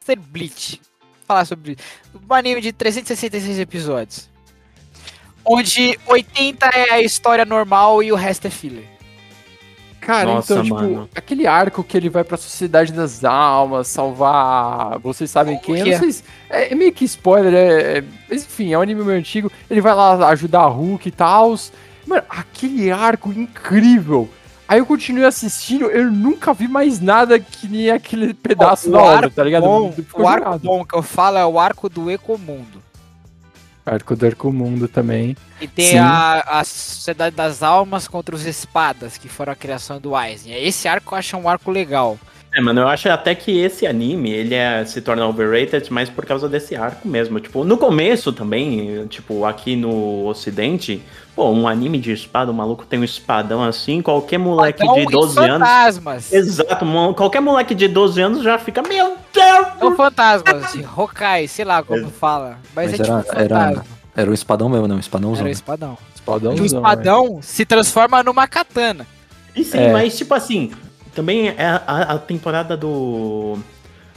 [0.00, 0.80] Ser Bleach.
[1.26, 1.76] Falar sobre
[2.14, 4.30] um anime de 366 episódios.
[5.44, 8.97] Onde 80 é a história normal e o resto é filler.
[10.08, 11.08] Cara, Nossa, então, tipo, mano.
[11.14, 14.98] aquele arco que ele vai pra Sociedade das Almas, salvar.
[15.00, 15.74] Vocês sabem quem?
[15.74, 15.98] Que não é?
[15.98, 19.18] sei se- é, é meio que spoiler, é, é- mas enfim, é um anime meio
[19.18, 19.52] antigo.
[19.70, 21.54] Ele vai lá ajudar a Hulk e tal.
[22.06, 24.26] Mano, aquele arco incrível.
[24.66, 28.98] Aí eu continuei assistindo, eu nunca vi mais nada que nem aquele pedaço o da
[29.02, 29.62] obra, arco tá ligado?
[29.64, 32.82] bom, o arco bom que eu falo é o arco do Ecomundo.
[33.88, 35.36] Arco do Arco Mundo também.
[35.60, 35.98] E tem Sim.
[35.98, 40.54] a, a Sociedade das Almas contra os Espadas, que foram a criação do Aizen.
[40.54, 42.18] Esse arco eu acho um arco legal.
[42.58, 46.26] É, mano, eu acho até que esse anime, ele é, se torna overrated, mas por
[46.26, 47.38] causa desse arco mesmo.
[47.38, 51.00] Tipo, no começo também, tipo, aqui no ocidente,
[51.36, 55.02] pô, um anime de espada, o maluco tem um espadão assim, qualquer moleque Então, de
[55.02, 55.52] e 12 anos...
[55.68, 56.32] fantasmas.
[56.32, 59.66] Exato, mo- qualquer moleque de 12 anos já fica, meu Deus!
[59.78, 62.58] São fantasmas, de Hokai, sei lá como fala.
[62.74, 63.84] Mas, Mas é era, tipo era, fantasma.
[64.16, 65.40] era um espadão mesmo, não, um espadãozão.
[65.42, 65.98] Era o espadão.
[66.12, 69.06] Espadãozão, E o espadão se transforma numa katana.
[69.54, 69.92] E sim, É.
[69.92, 70.72] mas tipo assim,
[71.18, 73.58] também é a, a temporada do.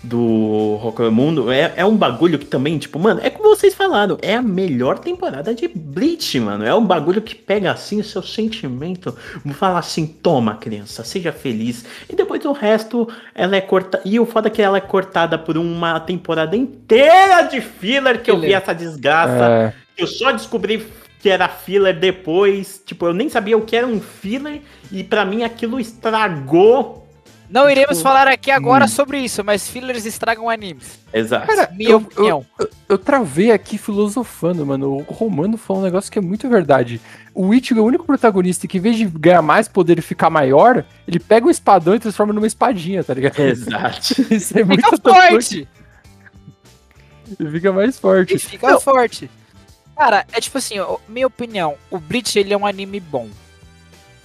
[0.03, 4.33] Do Rockmundo é, é um bagulho que também, tipo, mano, é como vocês falaram, é
[4.33, 6.65] a melhor temporada de Bleach, mano.
[6.65, 9.15] É um bagulho que pega assim o seu sentimento,
[9.53, 11.85] fala assim, toma, criança, seja feliz.
[12.09, 14.01] E depois o resto, ela é cortada.
[14.03, 18.31] E o foda é que ela é cortada por uma temporada inteira de filler que
[18.31, 19.51] eu vi essa desgraça.
[19.51, 20.83] É, Eu só descobri
[21.21, 22.81] que era filler depois.
[22.85, 24.61] Tipo, eu nem sabia o que era um filler.
[24.91, 27.01] E pra mim aquilo estragou.
[27.49, 28.87] Não iremos Tipo, falar aqui agora hum.
[28.87, 30.99] sobre isso, mas fillers estragam animes.
[31.13, 31.47] Exato.
[31.47, 32.45] Cara, Minha eu, opinião.
[32.57, 35.05] Eu, eu travei aqui filosofando, mano.
[35.05, 37.01] O Romano falou um negócio que é muito verdade.
[37.35, 40.29] O Ichigo é o único protagonista que, em vez de ganhar mais poder e ficar
[40.29, 43.41] maior, ele pega um espadão e transforma numa espadinha, tá ligado?
[43.41, 44.15] Exato.
[44.33, 45.67] Isso é muito forte!
[47.37, 48.35] Ele fica mais forte.
[48.35, 49.29] E fica forte.
[50.01, 53.29] Cara, é tipo assim, ó, minha opinião, o Bleach ele é um anime bom.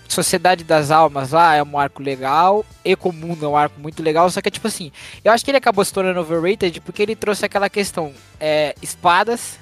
[0.09, 4.41] Sociedade das Almas lá é um arco legal, Ecomundo é um arco muito legal, só
[4.41, 4.91] que é tipo assim,
[5.23, 9.59] eu acho que ele acabou se tornando overrated porque ele trouxe aquela questão, é, espadas,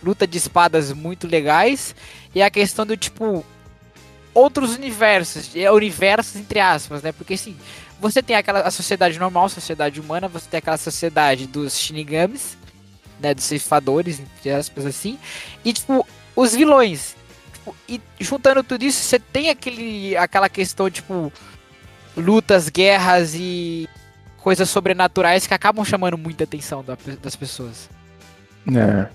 [0.00, 1.96] luta de espadas muito legais,
[2.32, 3.44] e a questão do tipo,
[4.32, 7.56] outros universos, é, universos entre aspas, né, porque assim,
[7.98, 12.56] você tem aquela sociedade normal, sociedade humana, você tem aquela sociedade dos Shinigamis,
[13.20, 15.18] né, dos ceifadores, entre aspas, assim,
[15.64, 17.14] e, tipo, os vilões.
[17.52, 21.32] Tipo, e juntando tudo isso, você tem aquele, aquela questão, tipo,
[22.16, 23.88] lutas, guerras e
[24.38, 27.88] coisas sobrenaturais que acabam chamando muita atenção da- das pessoas.
[28.74, 29.06] É.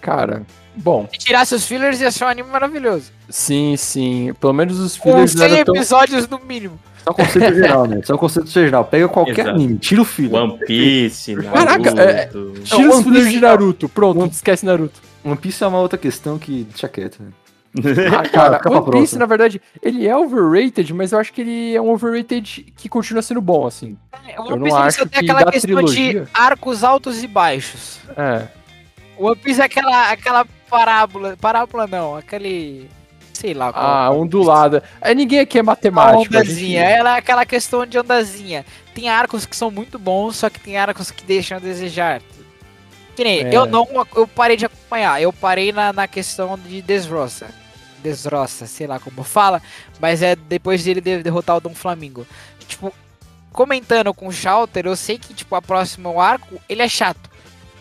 [0.00, 0.42] Cara,
[0.74, 3.10] bom, Se tirasse os fillers, ia ser um anime maravilhoso.
[3.28, 4.32] sim, sim.
[4.40, 5.74] Pelo menos os Com fillers 100 eram tão...
[5.76, 6.78] episódios no mínimo.
[7.06, 8.00] Só conceito geral, né?
[8.04, 8.84] Só conceito geral.
[8.84, 9.50] Pega qualquer Exato.
[9.50, 10.34] anime, tira o filho.
[10.34, 12.52] One Piece, Caraca, Naruto.
[12.64, 13.88] Tira One os Piece- de Naruto.
[13.88, 15.00] Pronto, esquece Naruto.
[15.24, 17.22] One Piece é uma outra questão que deixa quieto.
[17.22, 17.28] Né?
[18.16, 19.18] Ah, cara, One Piece, próxima.
[19.20, 23.20] na verdade, ele é overrated, mas eu acho que ele é um overrated que continua
[23.22, 23.96] sendo bom, assim.
[24.12, 27.22] O Eu One não Piece acho você tem que aquela questão trilogia- de arcos altos
[27.22, 27.98] e baixos.
[28.16, 28.46] É.
[29.18, 31.36] O One Piece é aquela, aquela parábola.
[31.40, 32.88] Parábola não, aquele.
[33.36, 33.70] Sei lá.
[33.74, 34.82] Ah, ondulada.
[35.00, 36.16] É, ninguém aqui é matemático.
[36.34, 38.64] a ondazinha, gente- ela é aquela questão de ondazinha.
[38.94, 42.22] Tem arcos que são muito bons, só que tem arcos que deixam a desejar.
[43.14, 43.54] Que nem, É.
[43.54, 47.46] eu não, eu parei de acompanhar, eu parei na, na questão de Desroça.
[48.02, 49.60] Desroça, sei lá como fala,
[50.00, 52.26] mas é depois dele de- derrotar o Dom Flamingo.
[52.66, 52.92] Tipo,
[53.52, 57.30] comentando com o Shouter, eu sei que, tipo, a próxima arco, ele é chato.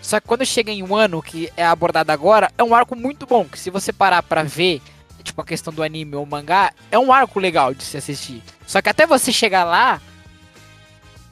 [0.02, 3.26] Só que quando chega em um ano, que é abordado agora, é um arco muito
[3.26, 4.82] bom, que se você parar pra ver,
[5.26, 8.42] tipo, a questão do anime ou mangá, é um arco legal de se assistir.
[8.66, 10.00] Só que até você chegar lá,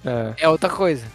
[0.06, 1.06] É, é outra coisa.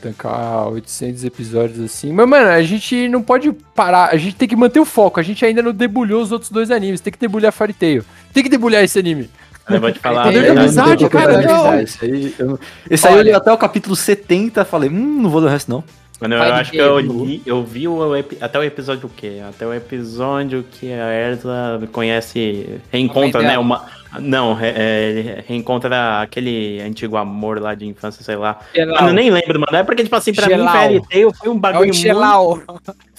[0.00, 2.12] tancar 800 episódios assim.
[2.12, 4.10] Mas, mano, a gente não pode parar.
[4.10, 5.18] A gente tem que manter o foco.
[5.18, 7.00] A gente ainda não debulhou os outros dois animes.
[7.00, 8.04] Tem que debulhar Fairy Tail.
[8.32, 9.28] Tem que debulhar esse anime.
[9.68, 10.28] Eu vou te falar.
[10.28, 11.80] Amizade, tem cara, não.
[11.80, 15.42] Esse aí, eu, esse aí eu li até o capítulo 70 falei, hum, não vou
[15.42, 15.84] ler o resto não.
[16.20, 18.00] Mano, eu acho que eu li, eu vi o,
[18.40, 19.40] até o episódio o quê?
[19.48, 23.60] Até o episódio que a Erza conhece, reencontra, né, dela.
[23.60, 23.98] uma...
[24.18, 28.58] Não, re- é, reencontra aquele antigo amor lá de infância, sei lá.
[28.74, 29.76] Mano, eu nem lembro, mano.
[29.76, 30.64] É porque, tipo assim, pra Gelau.
[30.64, 32.02] mim, Fairy Tail foi um É o bagulho muito...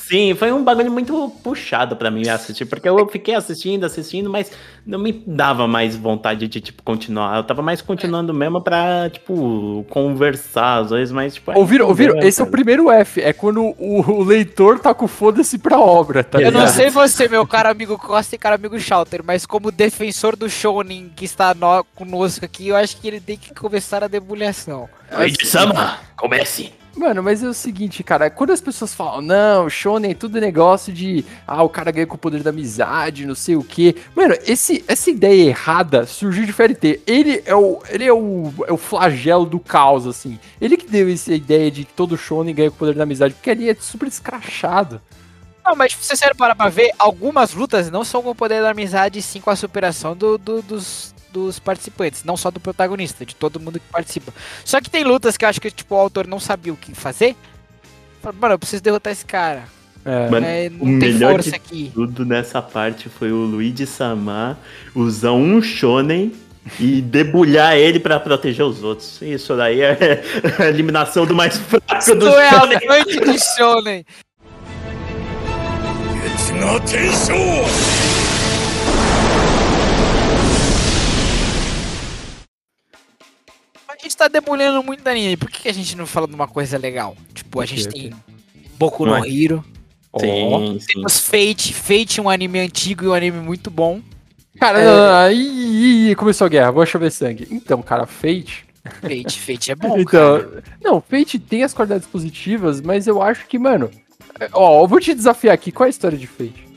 [0.10, 4.52] Sim, foi um bagulho muito puxado pra mim assistir, porque eu fiquei assistindo, assistindo, mas
[4.84, 7.38] não me dava mais vontade de, tipo, continuar.
[7.38, 11.52] Eu tava mais continuando mesmo pra, tipo, conversar, às vezes, mas, tipo...
[11.56, 11.86] Ouviram?
[11.86, 12.18] aí, ouviram?
[12.18, 12.52] Esse é o cara?
[12.58, 13.22] primeiro F.
[13.22, 17.28] É quando o, o leitor tá com foda-se pra obra, tá Eu não sei você,
[17.28, 21.54] meu caro amigo Costa e caro amigo Schauter, mas como defensor do Shonen que está
[21.54, 24.90] no- conosco aqui, eu acho que ele tem que começar a debulhação.
[25.16, 26.72] Luigi-sama, comece!
[27.00, 30.92] Mano, mas é o seguinte, cara, quando as pessoas falam, não, Shonen é tudo negócio
[30.92, 33.96] de, ah, o cara ganha com o poder da amizade, não sei o quê.
[34.14, 37.00] Mano, esse, essa ideia errada surgiu de Tail.
[37.08, 40.38] Ele é o, ele é o, é o flagelo do caos, assim.
[40.60, 43.34] Ele que deu essa ideia de que todo Shonen ganha com o poder da amizade,
[43.34, 45.02] porque ali é super escrachado.
[45.66, 48.72] Não, mas se você parar pra ver, algumas lutas não são com o poder da
[48.72, 53.36] amizade, sim com a superação do- do- dos, dos participantes, não só do protagonista, de
[53.36, 54.34] todo mundo que participa.
[54.66, 56.94] Só que tem lutas que eu acho que tipo, o autor não sabia o que
[56.94, 57.36] fazer.
[58.22, 59.64] Fala, Mano, eu preciso derrotar esse cara.
[60.06, 60.30] É.
[60.30, 61.92] Mano, É, o melhor força de aqui.
[61.94, 64.58] Tudo nessa parte foi o Luigi Sama
[64.96, 66.34] usar um shonen
[66.80, 69.22] e debulhar ele pra proteger os outros.
[69.22, 70.22] Isso daí é
[70.60, 74.06] a eliminação do mais fraco Isso do é a noite de Shonen.
[76.62, 78.19] A
[84.04, 85.38] gente tá debulhando muito anime.
[85.38, 87.16] Por que que a gente não fala de uma coisa legal?
[87.34, 88.12] Tipo, a gente tem
[88.78, 89.26] Boku no?
[89.26, 89.64] Hero.
[90.20, 90.86] Sim, sim.
[90.96, 91.74] Temos Fate.
[91.74, 94.02] Fate é um anime antigo e um anime muito bom.
[94.60, 95.34] Cara, É.
[95.34, 97.48] ih, começou a guerra, vou chover sangue.
[97.52, 98.66] Então, cara, Fate.
[99.02, 100.64] Fate, Fate é bom, então, cara.
[100.84, 103.90] não, Fate tem as qualidades positivas, mas eu acho que, mano.
[104.54, 106.68] Ó, eu vou te desafiar aqui, qual é a história de Fate?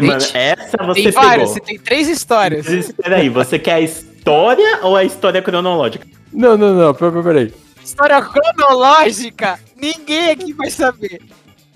[0.00, 1.54] Mano, essa você Tem vários, pegou.
[1.54, 2.66] você tem três histórias.
[2.68, 6.06] Espera aí, você quer a história ou a história cronológica?
[6.34, 7.54] Não, não, não, peraí, peraí.
[7.82, 11.20] História cronológica, ninguém aqui vai saber.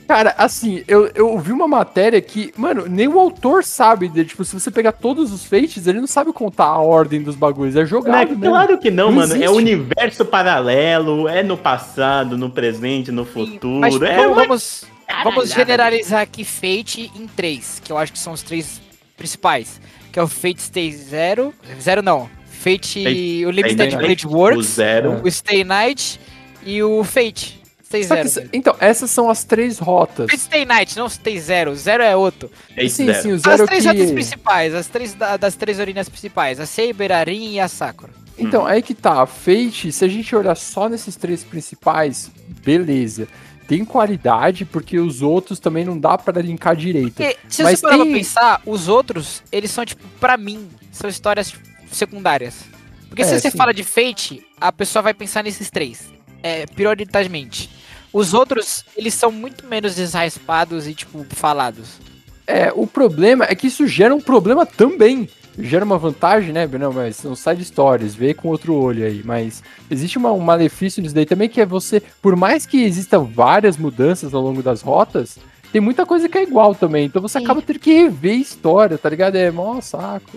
[0.07, 4.09] Cara, assim, eu, eu vi uma matéria que, mano, nem o autor sabe.
[4.09, 7.37] de- tipo, se você pegar todos os Fates, ele não sabe contar a ordem dos
[7.37, 7.77] bagulhos.
[7.77, 8.43] É Não, é jogado mesmo.
[8.43, 9.35] claro que não, Não mano.
[9.35, 9.53] É existe.
[9.55, 13.81] universo paralelo, é no passado, no presente, no futuro.
[13.81, 14.85] Mas é vamos, uma- vamos,
[15.25, 18.81] vamos generalizar aqui Fate em três, que eu acho que são os três
[19.15, 19.79] principais.
[20.11, 21.53] Que é o Fate Stay Zero.
[21.83, 22.31] Zero não.
[22.59, 25.21] Fate, Fate- o Limited Blade O Works, zero.
[25.25, 26.21] o Stay Night
[26.65, 27.59] e o Fate.
[27.85, 28.23] Stay que Zero.
[28.25, 28.49] mesmo.
[28.53, 30.31] então, essas são as três rotas.
[30.31, 31.75] Fate Stay Night, não Stay Zero.
[31.75, 32.51] Zero é outro.
[32.77, 33.23] É sim, zero.
[33.23, 33.89] sim, o As zero três que...
[33.89, 36.61] rotas principais, as três da- das três orinas principais.
[36.61, 38.13] A Saber, a Rin e a Sakura.
[38.37, 39.25] Então, aí que tá.
[39.25, 42.31] Fate, se a gente olhar só nesses três principais,
[42.63, 43.27] beleza.
[43.67, 47.15] Tem qualidade, porque os outros também não dá pra linkar direito.
[47.15, 50.69] Porque, se Mas você parar pra tem- pensar, os outros, eles são, tipo, pra mim,
[50.93, 52.65] são histórias tipo, secundárias.
[53.09, 53.57] Porque É, se você sim.
[53.57, 56.13] fala de Fate, a pessoa vai pensar nesses três.
[56.43, 57.71] É, prioritariamente.
[58.13, 61.99] Os outros, eles são muito menos desraspados e, tipo, falados.
[62.47, 65.29] É, o problema é que isso gera um problema também.
[65.59, 66.67] Gera uma vantagem, né?
[66.67, 69.23] Não, mas são side stories, vê com outro olho aí.
[69.25, 73.25] Mas existe uma, um malefício nisso daí também, que é você, por mais que existam
[73.25, 75.37] várias mudanças ao longo das rotas,
[75.73, 77.07] tem muita coisa que é igual também.
[77.07, 77.45] Então você Sim.
[77.45, 79.37] acaba tendo que rever a história, tá ligado?
[79.37, 80.31] É mó saco.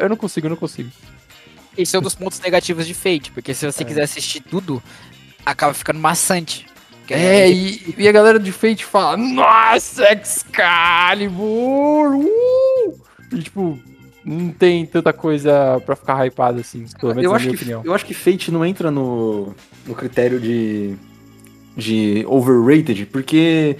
[0.00, 0.90] Eu não consigo, eu não consigo.
[1.76, 4.82] Esse é um dos pontos negativos de Fate, porque se você quiser assistir tudo,
[5.46, 6.66] acaba ficando maçante.
[7.00, 12.16] Porque É, e, e a galera de Fate fala, nossa, Excalibur!
[12.16, 13.00] Uh!
[13.32, 13.78] E tipo,
[14.24, 17.62] não tem tanta coisa pra ficar hypado assim, pelo menos Eu na acho, minha que,
[17.62, 17.82] opinião.
[17.84, 19.54] eu acho que Fate não entra no,
[19.86, 20.94] no critério de,
[21.76, 23.76] de overrated, porque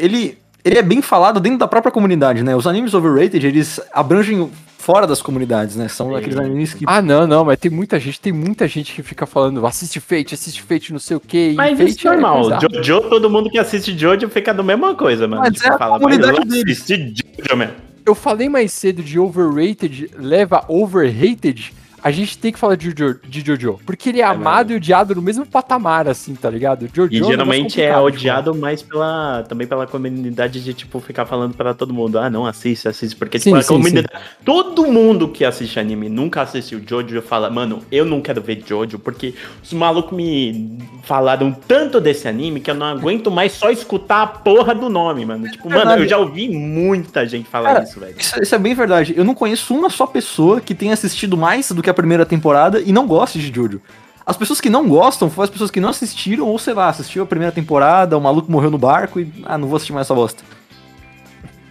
[0.00, 2.56] ele, ele é bem falado dentro da própria comunidade, né?
[2.56, 5.88] Os animes overrated, eles abrangem fora das comunidades, né?
[5.88, 6.16] São Sim.
[6.16, 6.84] aqueles animes que...
[6.86, 10.34] Ah, não, não, mas tem muita gente, tem muita gente que fica falando, assiste Fate,
[10.34, 11.52] assiste Fate, não sei o que.
[11.52, 12.58] Mas isso é normal.
[12.82, 15.42] Jojo, todo mundo que assiste Jojo fica da mesma coisa, mano.
[15.42, 17.72] Mas é a comunidade "Vai lá deles." assistir Jojo, mano.
[18.04, 21.72] Eu falei mais cedo de overrated, leva a overrated.
[22.02, 25.14] A gente tem que falar de Jojo, de Jojo porque ele é, amado e odiado
[25.14, 26.88] no mesmo patamar, assim, tá ligado?
[26.92, 31.26] Jojo E é geralmente é de odiado mais pela também pela comunidade de tipo ficar
[31.26, 34.08] falando pra todo mundo, ah, não assiste, assiste, porque Sim, tipo, a sim, comunidade,
[34.44, 38.98] todo mundo que assiste anime nunca assistiu Jojo fala, mano, eu não quero ver Jojo
[38.98, 44.22] porque os malucos me falaram tanto desse anime que eu não aguento mais só escutar
[44.22, 45.50] a porra do nome, mano.
[45.50, 48.14] Tipo, mano, eu já ouvi muita gente falar Cara, isso, velho.
[48.18, 49.14] Isso, isso é bem verdade.
[49.16, 52.80] Eu não conheço uma só pessoa que tenha assistido mais do que a primeira temporada
[52.80, 53.80] e não goste de Jojo.
[54.24, 57.22] As pessoas que não gostam foram as pessoas que não assistiram, ou sei lá, assistiu
[57.22, 59.32] a primeira temporada, o maluco morreu no barco e.
[59.44, 60.44] Ah, não vou assistir mais essa bosta.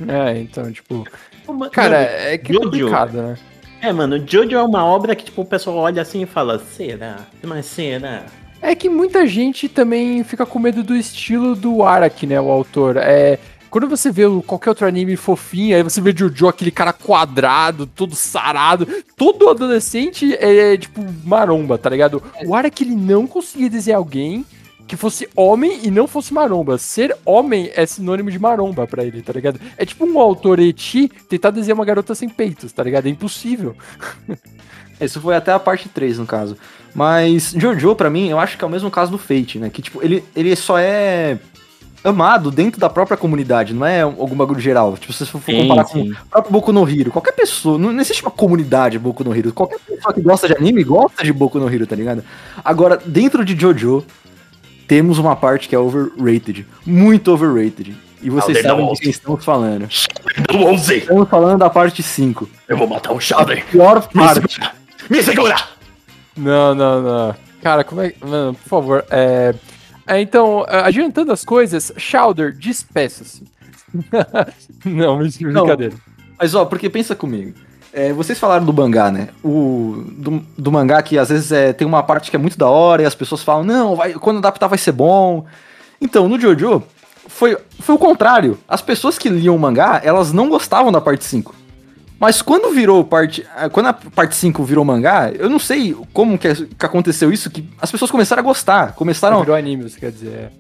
[0.08, 1.06] É, então, tipo.
[1.72, 2.66] Cara, é que é Jojo.
[2.66, 3.38] complicado, né?
[3.82, 7.20] É, mano, Jojo é uma obra que, tipo, o pessoal olha assim e fala, será?
[7.44, 8.26] Mas será?
[8.62, 12.42] É que muita gente também fica com medo do estilo do Araki, né?
[12.42, 12.98] O autor.
[12.98, 13.40] É,
[13.70, 18.16] Quando você vê qualquer outro anime fofinho, aí você vê Jojo, aquele cara quadrado, todo
[18.16, 18.88] sarado.
[19.16, 22.22] Todo adolescente é, tipo, maromba, tá ligado?
[22.46, 24.46] O ar é que ele não conseguia desenhar alguém
[24.88, 26.80] que fosse homem e não fosse maromba.
[26.80, 29.60] Ser homem é sinônimo de maromba pra ele, tá ligado?
[29.78, 33.06] É tipo um autor eti tentar desenhar uma garota sem peitos, tá ligado?
[33.06, 33.76] É impossível.
[35.00, 36.58] Isso foi até a parte 3, no caso.
[36.94, 39.70] Mas Jojo, pra mim, eu acho que é o mesmo caso do Fate, né?
[39.70, 41.38] Que, tipo, ele, ele só é
[42.04, 44.96] amado dentro da própria comunidade, não é algum bagulho geral.
[44.98, 46.14] Tipo, se você for Sim, comparar sim.
[46.14, 49.36] com o próprio Boku no Hero, qualquer pessoa, não, não existe uma comunidade Boku no
[49.36, 49.52] Hero.
[49.54, 52.24] Qualquer pessoa que gosta de anime gosta de Boku no Hero, tá ligado?
[52.64, 54.06] Agora, dentro de Jojo,
[54.88, 56.66] temos uma parte que é overrated.
[56.86, 57.96] Muito overrated.
[58.22, 59.88] E vocês Aldeia sabem de quem estamos falando.
[60.52, 62.50] Do 11, Estamos falando da parte 5.
[62.68, 63.56] eu vou matar o Shadow.
[63.72, 64.54] Pior Me parte.
[64.54, 64.72] segura!
[65.10, 65.56] Me segura!
[66.36, 67.36] Não, não, não.
[67.62, 68.14] Cara, como é.
[68.22, 69.06] Mano, por favor.
[69.10, 69.54] É...
[70.10, 73.44] é, então, é, adiantando as coisas, Shouder, despeça-se.
[74.86, 75.62] não, mas que Não.
[75.64, 75.96] brincadeira.
[76.38, 77.54] Mas ó, porque pensa comigo.
[77.92, 79.30] É, vocês falaram do mangá, né?
[79.44, 82.68] O, do, do mangá que às vezes é, tem uma parte que é muito da
[82.68, 85.46] hora e as pessoas falam, não, vai, quando adaptar vai ser bom.
[86.00, 86.84] Então, no Jojo,
[87.28, 88.58] foi, foi o contrário.
[88.68, 91.54] As pessoas que liam o mangá, elas não gostavam da parte 5.
[92.20, 93.46] Mas quando virou parte.
[93.56, 97.50] ah, Quando a parte 5 virou mangá, eu não sei como que, que aconteceu isso,
[97.50, 98.94] que as pessoas começaram a gostar.
[98.94, 99.40] Começaram.
[99.40, 100.52] Virou anime, você quer dizer.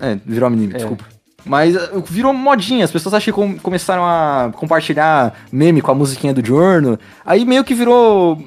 [0.00, 0.76] É, virou anime, É.
[0.78, 1.04] desculpa.
[1.46, 5.94] Mas uh, virou modinha, as pessoas acho que com- começaram a compartilhar meme com a
[5.94, 6.98] musiquinha do Giorno.
[7.24, 8.42] Aí meio que virou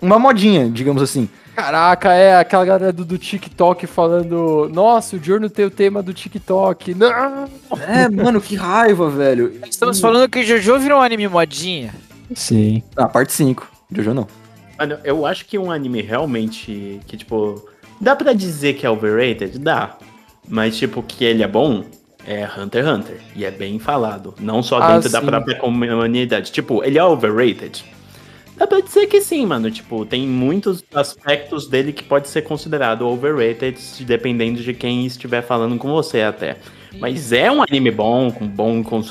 [0.00, 1.28] uma modinha, digamos assim.
[1.56, 4.70] Caraca, é aquela galera do, do TikTok falando.
[4.72, 6.94] Nossa, o Giorno tem o tema do TikTok.
[6.94, 7.48] Não!
[7.88, 9.52] É, mano, que raiva, velho.
[9.68, 11.94] Estamos falando que Jojo virou um anime modinha.
[12.34, 12.82] Sim.
[12.96, 13.70] Ah, parte 5.
[13.90, 14.26] Jojo não.
[14.78, 17.68] Mano, eu acho que um anime realmente que, tipo,
[18.00, 19.58] dá pra dizer que é overrated?
[19.58, 19.96] Dá.
[20.48, 21.84] Mas, tipo, que ele é bom
[22.26, 23.20] é Hunter x Hunter.
[23.36, 24.34] E é bem falado.
[24.40, 25.26] Não só Ah, dentro da sim.
[25.26, 26.50] própria comunidade.
[26.52, 27.84] Tipo, ele é overrated?
[28.56, 29.70] Dá pra dizer que sim, mano.
[29.70, 35.76] Tipo, tem muitos aspectos dele que pode ser considerado overrated, dependendo de quem estiver falando
[35.78, 36.56] com você até.
[36.98, 39.02] Mas é um anime bom, com bom com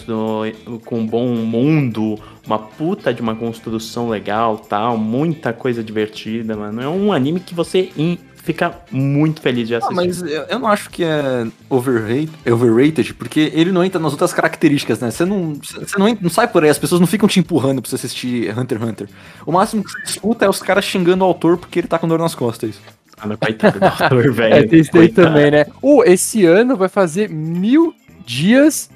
[0.99, 6.81] um bom mundo, uma puta de uma construção legal, tal, muita coisa divertida, mano.
[6.81, 7.89] É um anime que você
[8.35, 9.95] fica muito feliz de Ah, assistir.
[9.95, 14.33] mas eu, eu não acho que é overrated, overrated, porque ele não entra nas outras
[14.33, 15.11] características, né?
[15.11, 17.81] Você não, você não, entra- não sai por aí, as pessoas não ficam te empurrando
[17.81, 19.09] pra você assistir Hunter x Hunter.
[19.45, 22.07] O máximo que você escuta é os caras xingando o autor porque ele tá com
[22.07, 22.79] dor nas costas.
[23.21, 24.55] Mano, coitado do autor, velho.
[24.55, 25.65] É, tem isso daí também, né?
[25.81, 27.93] Uh, esse ano vai fazer mil
[28.25, 28.89] dias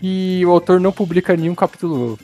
[0.00, 2.18] que o autor não publica nenhum capítulo novo.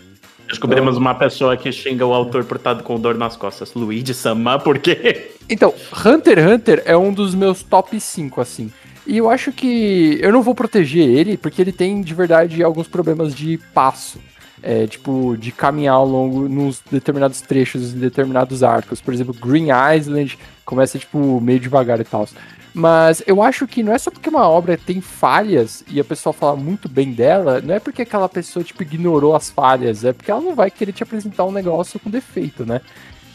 [0.48, 3.72] Descobrimos uma pessoa que xinga o autor por estar com dor nas costas.
[3.74, 5.30] Luigi Sama, por quê?
[5.48, 5.74] Então,
[6.04, 8.70] Hunter x Hunter é um dos meus top 5, assim.
[9.06, 12.88] E eu acho que eu não vou proteger ele, porque ele tem, de verdade, alguns
[12.88, 14.18] problemas de passo.
[14.66, 18.98] É, tipo, de caminhar ao longo nos determinados trechos, em determinados arcos.
[18.98, 22.26] Por exemplo, Green Island começa, tipo, meio devagar e tal.
[22.72, 26.32] Mas eu acho que não é só porque uma obra tem falhas e a pessoa
[26.32, 30.30] fala muito bem dela, não é porque aquela pessoa, tipo, ignorou as falhas, é porque
[30.30, 32.80] ela não vai querer te apresentar um negócio com defeito, né?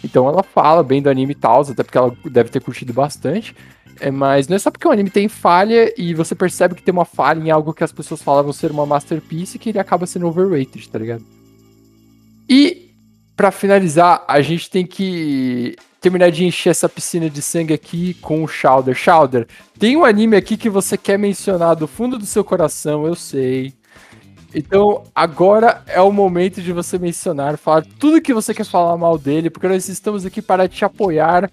[0.03, 3.55] Então ela fala bem do anime e tal, até porque ela deve ter curtido bastante.
[3.99, 6.93] É, mas não é só porque o anime tem falha e você percebe que tem
[6.93, 10.27] uma falha em algo que as pessoas falavam ser uma masterpiece que ele acaba sendo
[10.27, 11.23] overrated, tá ligado?
[12.49, 12.91] E
[13.35, 18.43] pra finalizar, a gente tem que terminar de encher essa piscina de sangue aqui com
[18.43, 18.95] o Shouder.
[18.95, 19.47] Shouder,
[19.77, 23.73] tem um anime aqui que você quer mencionar do fundo do seu coração, eu sei.
[24.53, 29.17] Então, agora é o momento de você mencionar, falar tudo que você quer falar mal
[29.17, 31.51] dele, porque nós estamos aqui para te apoiar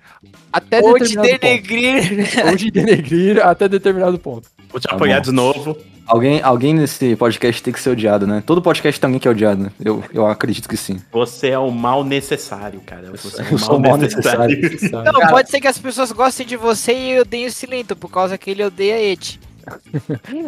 [0.52, 2.34] até Ou de determinado denegrir.
[2.34, 2.48] ponto.
[2.48, 4.48] Ou de denegrir até determinado ponto.
[4.70, 5.22] Vou te Tá apoiar bom.
[5.22, 5.76] de novo.
[6.06, 8.40] Alguém, alguém nesse podcast tem que ser odiado, né?
[8.46, 9.70] Todo podcast tem alguém que é odiado, né?
[9.84, 11.00] Eu, eu acredito que sim.
[11.10, 13.10] Você é o mal necessário, cara.
[13.10, 14.78] Você é Eu o sou mal mal necessário.
[14.88, 15.10] sabe?
[15.12, 18.38] Não, pode ser que as pessoas gostem de você e odeiem o Silento, por causa
[18.38, 19.40] que ele odeia Ed.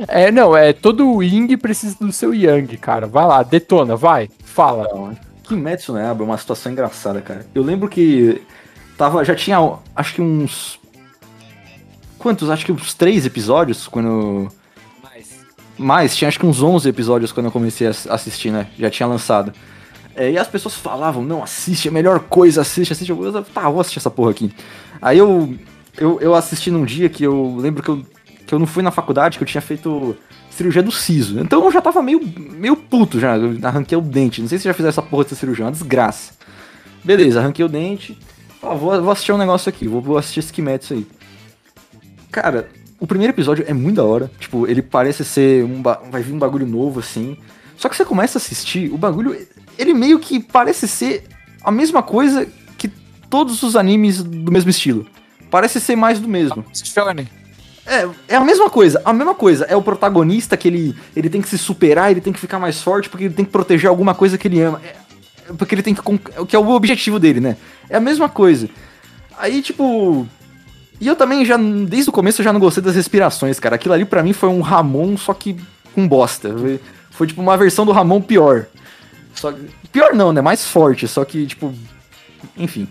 [0.07, 3.07] É, não, é todo o Ying precisa do seu Yang, cara.
[3.07, 5.16] Vai lá, detona, vai, fala.
[5.43, 7.47] Kimetsu no Yaiba é uma situação engraçada, cara.
[7.55, 8.43] Eu lembro que
[8.97, 9.59] tava, já tinha,
[9.97, 10.79] acho que uns...
[12.19, 12.51] Quantos?
[12.51, 14.49] Acho que uns três episódios quando...
[15.03, 15.39] Mas.
[15.79, 18.66] Mais, tinha acho que uns 11 episódios quando eu comecei a ass- assistir, né?
[18.79, 19.53] Já tinha lançado.
[20.16, 23.11] É, e as pessoas falavam, não, assiste, é a melhor coisa, assiste, assiste.
[23.11, 24.53] Eu, tá, vou assistir essa porra aqui.
[25.01, 25.55] Aí eu,
[25.97, 28.05] eu, eu assisti num dia que eu lembro que eu,
[28.49, 30.17] que eu não fui na faculdade, que eu tinha feito
[30.51, 31.39] cirurgia do siso.
[31.39, 34.41] Então eu já tava meio, meio puto já, eu arranquei o dente.
[34.41, 36.33] Não sei se já fizeram essa porra dessa cirurgia, é uma desgraça.
[37.05, 38.19] Beleza, arranquei o dente.
[38.63, 41.07] Ó, vou, vou assistir um negócio aqui, vou, vou assistir esse Kimetsu aí.
[42.33, 44.31] Cara, o primeiro episódio é muito da hora.
[44.41, 45.83] Tipo, ele parece ser um.
[45.83, 47.37] Vai vir um bagulho novo, assim.
[47.77, 49.37] Só que você começa a assistir, o bagulho.
[49.79, 51.25] Ele meio que parece ser
[51.63, 52.47] a mesma coisa
[52.79, 52.89] que
[53.29, 55.07] todos os animes do mesmo estilo.
[55.51, 56.65] Parece ser mais do mesmo.
[56.73, 57.29] Shonen.
[57.89, 59.64] É, é a mesma coisa, a mesma coisa.
[59.64, 62.82] É o protagonista que ele, ele tem que se superar, ele tem que ficar mais
[62.82, 64.80] forte porque ele tem que proteger alguma coisa que ele ama.
[64.84, 66.03] É, porque ele tem que.
[66.03, 67.57] con- Que é o objetivo dele, né?
[67.89, 68.68] É a mesma coisa.
[69.39, 70.26] Aí, tipo.
[71.01, 73.76] E eu também já, desde o começo, eu já não gostei das respirações, cara.
[73.76, 75.57] Aquilo ali pra mim foi um Ramon, só que
[75.95, 76.53] com bosta.
[76.59, 76.80] Foi,
[77.11, 78.66] foi tipo uma versão do Ramon pior.
[79.34, 79.55] Só
[79.93, 80.41] Pior não, né?
[80.43, 81.72] Mais forte, só que, tipo.
[82.57, 82.86] Enfim.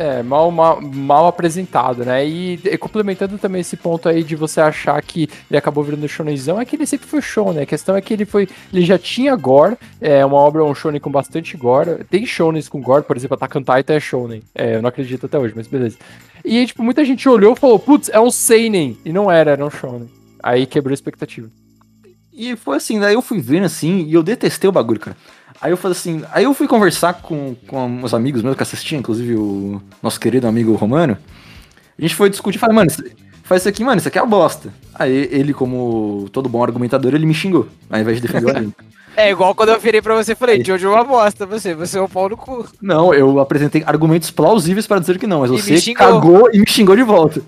[0.00, 2.26] É, mal, mal, mal apresentado, né?
[2.26, 6.58] E, e complementando também esse ponto aí de você achar que ele acabou virando shonenzão,
[6.58, 7.62] é que ele sempre foi shonen.
[7.62, 8.48] A questão é que ele foi.
[8.72, 12.02] Ele já tinha gore, é uma obra, um shonen com bastante gore.
[12.04, 14.42] Tem shonens com gore, por exemplo, Attack on Titan é shonen.
[14.54, 15.98] É, eu não acredito até hoje, mas beleza.
[16.46, 18.96] E aí, tipo, muita gente olhou e falou, putz, é um seinen.
[19.04, 20.08] E não era, era um shonen.
[20.42, 21.50] Aí quebrou a expectativa.
[22.32, 25.16] E foi assim, daí eu fui vendo assim, e eu detestei o bagulho, cara.
[25.60, 28.98] Aí eu falei assim, aí eu fui conversar com, com uns amigos meus que assistiam,
[28.98, 31.18] inclusive o nosso querido amigo Romano.
[31.98, 32.90] A gente foi discutir, falei, mano,
[33.42, 34.72] faz isso aqui, mano, isso aqui é uma bosta.
[34.94, 38.74] Aí ele, como todo bom argumentador, ele me xingou, ao invés de defender o anime.
[39.16, 41.98] É igual quando eu virei pra você e falei, Jojo é uma bosta, você, você
[41.98, 42.64] é um pau no cu.
[42.80, 46.66] Não, eu apresentei argumentos plausíveis para dizer que não, mas E você cagou e me
[46.66, 47.42] xingou de volta.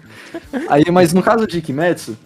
[0.69, 2.17] Aí, mas no caso de Kimetsu,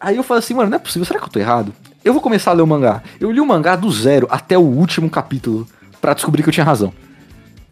[0.00, 1.72] aí eu falei assim, mano, não é possível, será que eu tô errado?
[2.04, 3.02] Eu vou começar a ler o mangá.
[3.18, 5.66] Eu li o mangá do zero até o último capítulo
[6.00, 6.92] pra descobrir que eu tinha razão.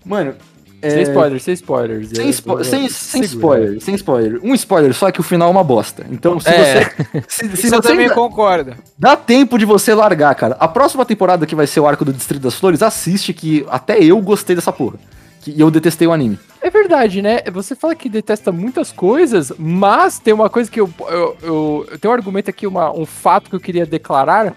[0.05, 0.35] Mano,
[0.81, 2.09] é, Sem spoilers, sem spoilers.
[2.09, 3.59] sem, É, spo- sem, sem segura.
[3.61, 4.41] spoiler, sem spoiler.
[4.43, 6.05] Um spoiler, só que o final é uma bosta.
[6.11, 6.85] Então, se É.
[6.85, 7.23] você.
[7.29, 8.75] Se, se você também ainda- concordo.
[8.99, 10.57] Dá tempo de você largar, cara.
[10.59, 14.03] A próxima temporada que vai ser o arco do Distrito das Flores, assiste que até
[14.03, 14.97] eu gostei dessa porra.
[15.43, 16.39] Que- E eu detestei o anime.
[16.63, 17.43] É verdade, né?
[17.53, 20.89] Você fala que detesta muitas coisas, mas tem uma coisa que eu.
[21.01, 24.55] Eu, eu, eu tenho um argumento aqui, uma, um fato que eu queria declarar: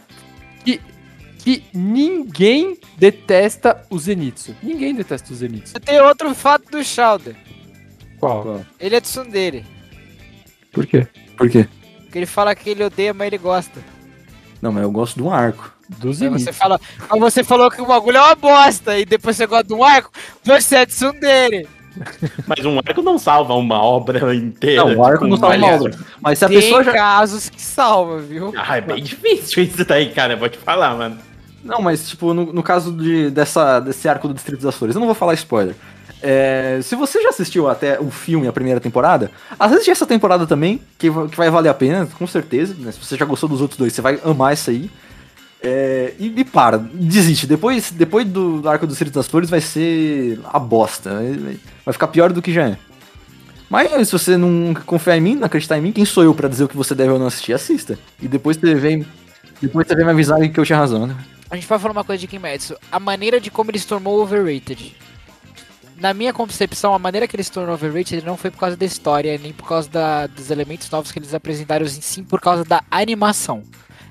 [0.63, 0.79] que,
[1.39, 4.55] que ninguém detesta o Zenitsu.
[4.61, 5.79] Ninguém detesta o Zenitsu.
[5.79, 7.35] Tem outro fato do Shouder.
[8.19, 8.63] Qual?
[8.79, 9.65] Ele é tsundere.
[10.71, 11.07] Por quê?
[11.35, 11.67] Por quê?
[12.03, 13.83] Porque ele fala que ele odeia, mas ele gosta.
[14.61, 15.73] Não, mas eu gosto de um arco.
[15.89, 16.45] Do Zenitsu.
[16.45, 16.79] você fala,
[17.09, 19.83] mas você falou que o bagulho é uma bosta e depois você gosta de um
[19.83, 20.11] arco,
[20.43, 21.67] você é tsundere.
[22.47, 24.85] Mas um arco não salva uma obra inteira.
[24.85, 25.97] Não, o arco com não salva uma obra.
[26.21, 26.93] Mas se a Tem pessoa já.
[26.93, 28.53] casos que salva, viu?
[28.55, 30.33] Ah, é bem difícil isso daí, cara.
[30.33, 31.17] Eu vou te falar, mano.
[31.63, 34.99] Não, mas tipo, no, no caso de, dessa, desse arco do Distrito das Flores, eu
[34.99, 35.75] não vou falar spoiler.
[36.21, 40.81] É, se você já assistiu até o filme, a primeira temporada, assiste essa temporada também,
[40.97, 42.75] que, que vai valer a pena, com certeza.
[42.77, 42.91] né?
[42.91, 44.89] Se você já gostou dos outros dois, você vai amar essa aí.
[45.67, 47.47] É, e, e para, desiste.
[47.47, 51.15] Depois, depois do, arco do Distrito das Flores vai ser a bosta.
[51.15, 52.77] Vai, vai ficar pior do que já é.
[53.67, 56.47] Mas se você não confiar em mim, não acreditar em mim, quem sou eu pra
[56.47, 57.51] dizer o que você deve ou não assistir?
[57.51, 57.97] Assista.
[58.21, 59.05] E depois você vem.
[59.59, 61.15] Depois você vem me avisar que eu tinha razão, né?
[61.49, 62.75] A gente vai falar uma coisa de Kimetsu.
[62.91, 64.95] A maneira de como ele se tornou overrated.
[65.97, 68.85] Na minha concepção, a maneira que ele se tornou overrated não foi por causa da
[68.85, 72.83] história, nem por causa da- dos elementos novos que eles apresentaram, sim por causa da
[72.91, 73.63] animação.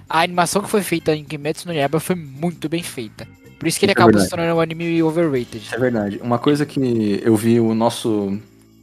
[0.09, 3.27] A animação que foi feita em Kimetsu no Yaiba foi muito bem feita.
[3.59, 4.25] Por isso que ele Isso é acabou verdade.
[4.25, 5.59] se tornando um anime overrated.
[5.65, 6.21] Isso é verdade.
[6.23, 8.39] Uma coisa que eu vi o nosso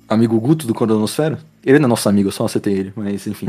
[0.10, 1.40] amigo Guto do Condonosfera.
[1.64, 3.46] Ele não é nosso amigo, eu só aceitei ele, mas enfim.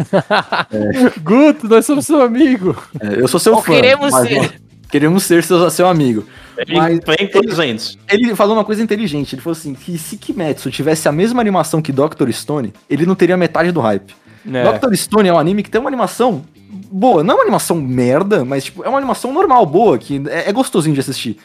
[1.25, 2.77] Guto, nós somos seu amigo.
[3.01, 3.73] É, eu sou seu Ou fã.
[3.73, 4.62] queremos mas ser.
[4.93, 6.25] Queremos ser seu, seu amigo.
[6.59, 7.99] Ele Mas- tem 200.
[8.11, 9.35] Ele falou uma coisa inteligente.
[9.35, 12.31] Ele falou assim: que se Kimetsu tivesse a mesma animação que Dr.
[12.31, 14.15] Stone, ele não teria metade do hype.
[14.53, 14.79] É.
[14.79, 14.95] Dr.
[14.95, 16.45] Stone é um anime que tem uma animação
[16.91, 17.25] boa.
[17.25, 20.53] Não é uma animação merda, mas tipo, é uma animação normal, boa, que é, é
[20.53, 21.39] gostosinho de assistir.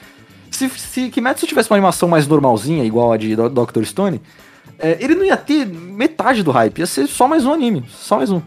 [0.52, 3.84] Se, se Kimetsu tivesse uma animação mais normalzinha, igual a de Do- Dr.
[3.86, 4.20] Stone,
[4.78, 6.80] é, ele não ia ter metade do hype.
[6.80, 7.86] Ia ser só mais um anime.
[7.90, 8.42] Só mais um.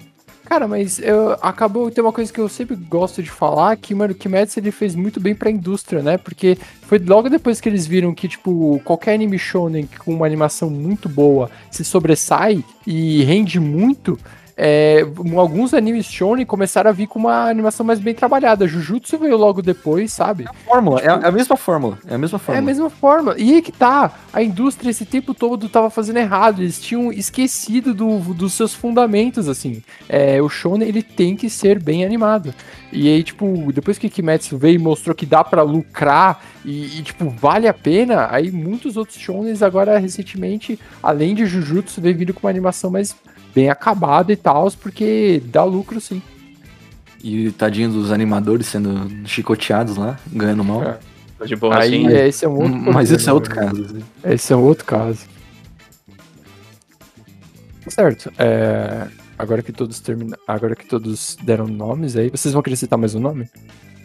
[0.51, 4.12] Cara, mas eu, acabou, tem uma coisa que eu sempre gosto de falar, que, mano,
[4.12, 6.18] o Kimetsu ele fez muito bem pra indústria, né?
[6.18, 10.68] Porque foi logo depois que eles viram que, tipo, qualquer anime shonen com uma animação
[10.68, 14.18] muito boa se sobressai e rende muito,
[14.62, 15.06] é,
[15.38, 18.68] alguns animes shonen começaram a vir com uma animação mais bem trabalhada.
[18.68, 20.46] Jujutsu veio logo depois, sabe?
[20.66, 21.98] Fórmula, é a, é a mesma fórmula.
[22.06, 22.66] É a mesma É a fórmula.
[22.66, 23.34] mesma forma.
[23.38, 24.12] E aí que tá.
[24.32, 26.61] A indústria esse tempo todo tava fazendo errado.
[26.61, 29.82] Eles tinham esquecido do- dos seus fundamentos, assim.
[30.08, 32.54] É, o Shonen, ele tem que ser bem animado.
[32.92, 37.02] E aí, tipo, depois que Kimetsu veio e mostrou que dá pra lucrar e, e,
[37.02, 42.34] tipo, vale a pena, aí muitos outros Shonens agora, recentemente, além de Jujutsu, vem vindo
[42.34, 43.14] com uma animação mais
[43.55, 46.22] bem acabada e tal, porque dá lucro sim.
[47.22, 50.82] E tadinho dos animadores sendo chicoteados lá, ganhando mal.
[50.82, 50.98] É.
[51.38, 52.14] Tô de boa aí assim.
[52.14, 53.66] é, esse é um outro Hum, Mas esse é problema, outro né?
[53.66, 53.96] caso.
[53.96, 54.34] assim.
[54.34, 55.26] Esse é um outro caso.
[57.88, 58.32] Certo.
[58.38, 60.36] é, Agora que todos termina...
[60.46, 63.48] Agora que todos deram nomes aí, vocês vão acrescentar mais um nome?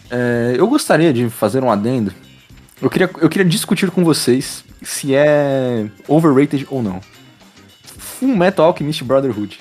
[0.09, 2.13] É, eu gostaria de fazer um adendo.
[2.81, 7.01] Eu queria, eu queria discutir com vocês se é overrated ou não.
[8.19, 9.59] Full Metal Alchemist Brotherhood.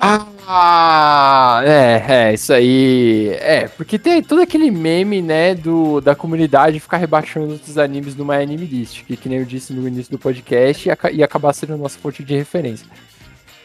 [0.00, 3.28] Ah, é, é, isso aí.
[3.40, 8.36] É, porque tem todo aquele meme, né, do, da comunidade ficar rebaixando outros animes numa
[8.36, 11.74] anime list, que, que nem eu disse no início do podcast, ia, ia acabar sendo
[11.74, 12.86] a nossa fonte de referência.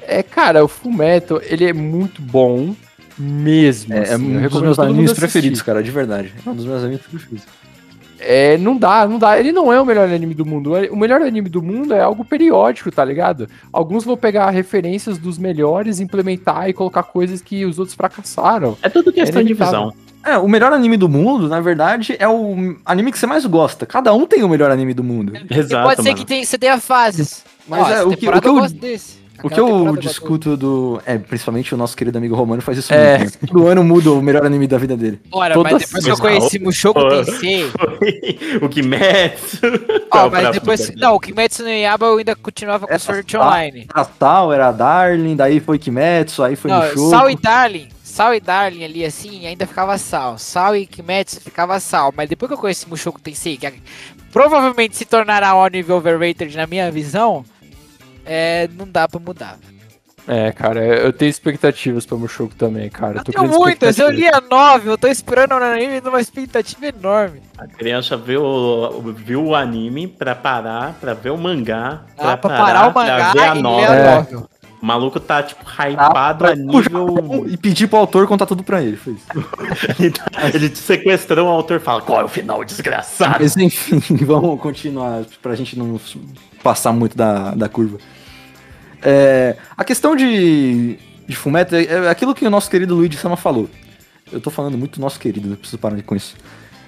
[0.01, 2.75] É, cara, o Full Metal, ele é muito bom
[3.17, 3.93] mesmo.
[3.93, 6.33] É, é assim, eu um dos meus animes preferidos, cara, de verdade.
[6.45, 7.45] É um dos meus animes preferidos.
[8.19, 9.39] É, não dá, não dá.
[9.39, 10.73] Ele não é o melhor anime do mundo.
[10.91, 13.47] O melhor anime do mundo é algo periódico, tá ligado?
[13.71, 18.77] Alguns vão pegar referências dos melhores, implementar e colocar coisas que os outros fracassaram.
[18.81, 19.93] É tudo questão É de visão.
[20.25, 23.85] É, o melhor anime do mundo, na verdade, é o anime que você mais gosta.
[23.85, 25.31] Cada um tem o melhor anime do mundo.
[25.49, 26.17] Exato, pode ser mano.
[26.17, 27.45] que tem, você tenha fases.
[27.65, 29.18] Mas Ó, é, o que- o que eu- gosto desse.
[29.43, 31.01] O que eu discuto do.
[31.05, 33.19] É, principalmente o nosso querido amigo Romano faz isso É.
[33.19, 33.33] muito.
[33.33, 33.47] Né?
[33.47, 35.19] Todo ano muda o melhor anime da vida dele.
[35.31, 37.09] Ora, Todas- mas depois que eu conheci Mushoku.
[37.09, 37.65] Tensei...
[38.61, 39.59] o Kimetsu.
[40.11, 40.95] Ó, Não, mas depois...
[40.95, 43.37] Não, o Kimetsu no Yaba eu ainda continuava com É, Sword.
[43.37, 43.87] Online.
[43.93, 47.09] Era Tal, era Darling, daí foi Kimetsu, aí foi Não, Mushoku.
[47.09, 47.87] Sal e Darling...
[48.03, 50.37] Sal e Darling ali, assim, ainda ficava Sal.
[50.39, 52.11] Sal e Kimetsu ficava Sal.
[52.17, 53.71] Mas depois que eu conheci Mushoku Tensei, que
[54.31, 57.45] provavelmente se tornará um nível overrated na minha visão,
[58.29, 59.57] é, não dá pra mudar.
[60.27, 63.17] É, cara, eu tenho expectativas pra Mushoku também, cara.
[63.17, 66.85] Eu tô tenho muitas, eu li a 9, eu tô esperando o anime numa expectativa
[66.85, 67.41] enorme.
[67.57, 72.01] A criança viu, o- viu o anime pra parar, pra ver o mangá.
[72.15, 73.81] Ah, pra parar o mangá pra ver a e nova.
[73.81, 74.15] ler a É.
[74.17, 74.49] novel.
[74.81, 77.45] O maluco tá, tipo, hypado pra a nível.
[77.49, 78.97] E pedir pro autor contar tudo pra ele.
[78.97, 79.25] Foi isso.
[79.99, 83.37] ele, tá- ele sequestrou o autor e fala: Qual é o final, desgraçado?
[83.41, 85.99] Mas enfim, vamos continuar pra gente não
[86.61, 87.97] passar muito da, da curva.
[89.03, 90.97] É, a questão de,
[91.27, 93.69] de Fullmetal é, é aquilo que o nosso querido Luigi Sama falou.
[94.31, 96.35] Eu tô falando muito nosso querido, eu preciso parar com isso.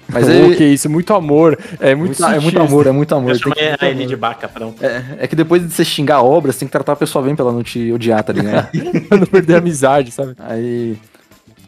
[0.08, 1.58] Mas é, que isso, muito amor.
[1.80, 3.32] É muito, muito, é muito amor, é muito amor.
[3.32, 4.06] Eu tem que- chamei muito ele amor.
[4.08, 4.84] de baca, pronto.
[4.84, 7.24] É, é que depois de você xingar a obra, você tem que tratar a pessoa
[7.24, 8.68] bem pra ela não te odiar, tá ligado?
[9.08, 10.34] Pra não perder a amizade, sabe?
[10.38, 10.96] Aí.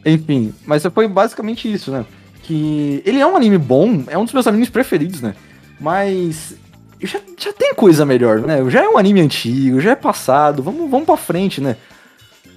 [0.05, 2.05] Enfim, mas foi basicamente isso, né?
[2.43, 5.35] Que ele é um anime bom, é um dos meus animes preferidos, né?
[5.81, 6.57] Mas.
[7.01, 8.59] Já, já tem coisa melhor, né?
[8.71, 11.77] Já é um anime antigo, já é passado, vamos, vamos pra frente, né?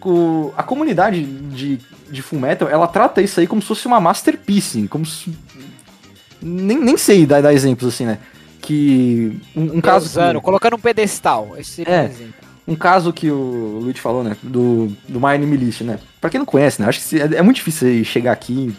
[0.02, 1.80] O- a comunidade de,
[2.10, 5.34] de Fullmetal, ela trata isso aí como se fosse uma masterpiece, como se...
[6.42, 8.20] Nem, nem sei dar, dar exemplos assim, né?
[8.62, 10.06] Que um, um caso...
[10.06, 11.56] Usando, colocando um pedestal.
[11.58, 12.04] Esse É.
[12.04, 12.34] um exemplo.
[12.70, 14.38] Um caso que o Luigi falou, né?
[14.44, 16.00] Do, do My Anime List, né?
[16.22, 16.88] Pra quem não conhece, né?
[16.88, 18.74] Acho que é, é muito difícil chegar aqui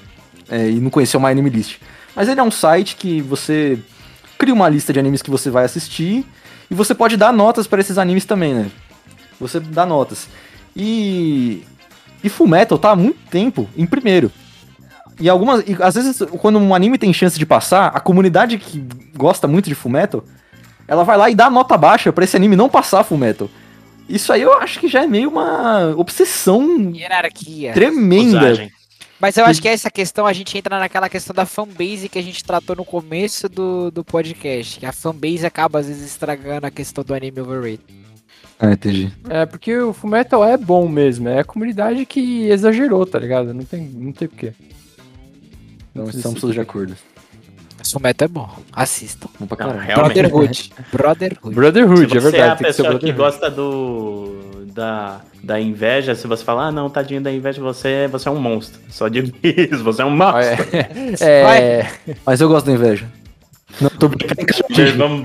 [0.48, 1.76] é, e não conhecer o My Anime List.
[2.14, 3.78] Mas ele é um site que você
[4.38, 6.24] cria uma lista de animes que você vai assistir
[6.70, 8.70] e você pode dar notas para esses animes também, né?
[9.40, 10.28] Você dá notas.
[10.74, 11.62] E.
[12.22, 14.30] E Fullmetal tá há muito tempo em primeiro.
[15.20, 15.64] E algumas.
[15.66, 18.84] E às vezes, quando um anime tem chance de passar, a comunidade que
[19.16, 20.24] gosta muito de Fullmetal,
[20.86, 23.48] ela vai lá e dá nota baixa pra esse anime não passar Fullmetal.
[24.08, 27.72] Isso aí eu acho que já é meio uma obsessão Hierarquia.
[27.72, 28.38] tremenda.
[28.38, 28.72] Usagem.
[29.20, 32.22] Mas eu acho que essa questão a gente entra naquela questão da fanbase que a
[32.22, 34.78] gente tratou no começo do, do podcast.
[34.78, 37.80] Que a fanbase acaba às vezes estragando a questão do anime overrated.
[38.60, 39.12] Ah, entendi.
[39.28, 41.28] É, porque o Fullmetal é bom mesmo.
[41.28, 43.52] É a comunidade que exagerou, tá ligado?
[43.52, 44.52] Não tem, não tem porquê.
[45.90, 46.96] Então estamos todos de acordo.
[47.94, 48.50] O meta é bom.
[48.72, 49.28] Assistam.
[49.38, 49.94] Vamos pra Não, caralho.
[49.94, 50.72] Brotherhood.
[50.92, 51.54] Brotherhood.
[51.54, 52.52] Brotherhood, Se é você é, verdade.
[52.52, 54.47] a tem que ser pessoa que gosta do
[54.78, 58.38] da, da inveja, se você falar, ah, não, tadinho da inveja, você, você é um
[58.38, 58.80] monstro.
[58.88, 60.66] Só digo isso, você é um monstro.
[61.20, 61.90] É, é,
[62.24, 63.06] Mas eu gosto da inveja.
[63.80, 64.46] Não, tô brincando.
[64.96, 65.22] Vamos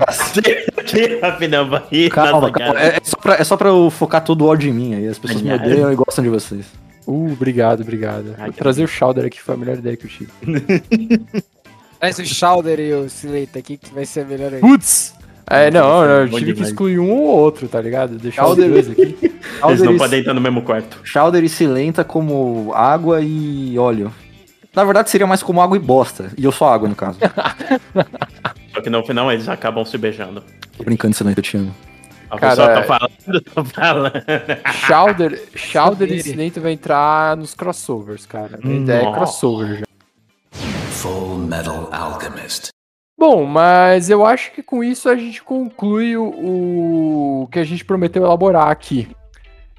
[1.22, 2.80] rapidão, vai rir na Calma, calma.
[2.80, 4.94] É, é só pra, é só pra eu focar todo o ódio em mim.
[4.94, 6.66] Aí as pessoas me odeiam e gostam de vocês.
[7.06, 8.34] Uh, obrigado, obrigado.
[8.38, 10.30] Ai, trazer o Shouder aqui, foi a melhor ideia que eu tive.
[12.00, 14.60] Traz o Shouder e o Sileta aqui que vai ser a melhor aí.
[14.60, 15.14] Putz!
[15.46, 18.16] É, não, não, eu Bom tive que excluir um ou outro, tá ligado?
[18.16, 18.70] Deixar os Shouder.
[18.70, 19.02] dois aqui.
[19.20, 21.00] Eles Chowder não e- podem estar no mesmo quarto.
[21.04, 24.12] Chowder e Silenta como água e óleo.
[24.74, 26.32] Na verdade seria mais como água e bosta.
[26.36, 27.18] E eu sou água, no caso.
[28.74, 30.42] Só que no final eles acabam se beijando.
[30.76, 31.74] Tô brincando, Silenta, eu te amo.
[32.30, 34.12] A Cara, pessoa tá falando, tá falando.
[34.86, 36.22] Shouder, Shouder e Saber.
[36.22, 38.58] Silento vai entrar nos crossovers, cara.
[38.64, 39.16] A ideia é Nossa.
[39.16, 39.84] crossover já.
[40.90, 42.73] Full Metal Alchemist.
[43.26, 46.24] Bom, mas eu acho que com isso a gente conclui o,
[47.44, 49.08] o que a gente prometeu elaborar aqui.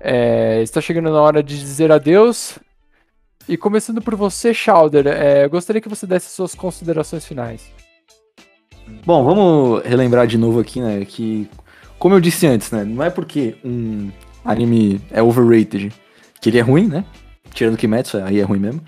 [0.01, 2.57] É, está chegando na hora de dizer adeus.
[3.47, 7.71] E começando por você, Shouder, é, eu gostaria que você desse suas considerações finais.
[9.05, 11.05] Bom, vamos relembrar de novo aqui, né?
[11.05, 11.47] Que,
[11.99, 12.83] como eu disse antes, né?
[12.83, 14.09] Não é porque um,
[14.43, 15.93] anime é overrated.
[16.41, 17.05] Que ele é ruim, né?
[17.53, 18.81] Tirando Kimetsu, aí é ruim mesmo.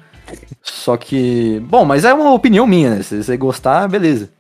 [0.64, 1.60] Só que.
[1.60, 3.04] Bom, mas é uma opinião minha, né?
[3.04, 4.36] Se você gostar, beleza.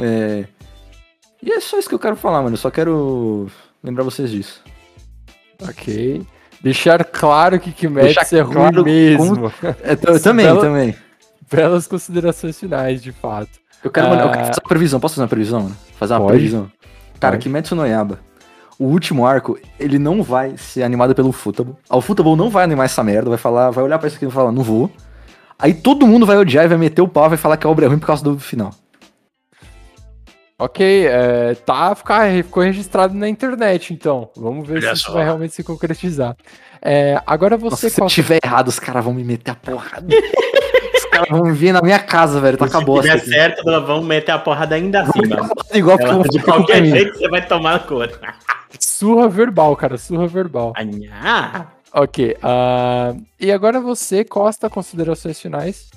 [0.00, 0.44] É.
[1.42, 2.54] E é só isso que eu quero falar, mano.
[2.54, 3.48] Eu só quero
[3.82, 4.62] lembrar vocês disso.
[5.62, 6.22] Ok.
[6.60, 9.52] Deixar claro que Kimetsu é ruim claro mesmo.
[9.82, 10.96] É, eu, eu também, Bela- também.
[11.50, 13.50] Belas considerações finais, de fato.
[13.82, 14.46] Eu quero, mano, eu quero Ah.
[14.46, 15.00] fazer uma previsão.
[15.00, 15.76] Posso fazer uma previsão, mano?
[15.96, 16.32] Fazer uma Pode.
[16.32, 16.70] previsão.
[17.20, 17.42] Cara, Pode.
[17.44, 18.18] Kimetsu no Yaba.
[18.78, 21.74] O último arco, ele não vai ser animado pelo Futable.
[21.90, 24.30] O Futable não vai animar essa merda, vai falar, vai olhar pra isso aqui e
[24.30, 24.90] falar, não vou.
[25.58, 27.86] Aí todo mundo vai odiar e vai meter o pau, vai falar que a obra
[27.86, 28.72] é ruim por causa do final.
[30.58, 34.28] Ok, é, tá, ficar, ficou registrado na internet, então.
[34.36, 35.12] Vamos ver Olha se isso só.
[35.12, 36.36] vai realmente se concretizar.
[36.82, 37.90] É, agora Nossa, você...
[37.90, 40.06] se eu tiver errado, os caras vão me meter a porrada.
[40.96, 43.02] os caras vão vir na minha casa, velho, tá com a Se bosta.
[43.08, 43.30] tiver aqui.
[43.30, 45.48] certo, nós vamos meter a porrada ainda assim, mano.
[45.72, 48.10] Igual eu vou De qualquer jeito, você vai tomar a cor.
[48.80, 50.72] Surra verbal, cara, surra verbal.
[51.22, 55.88] Ah, Ok, ah, e agora você, Costa, considerações finais?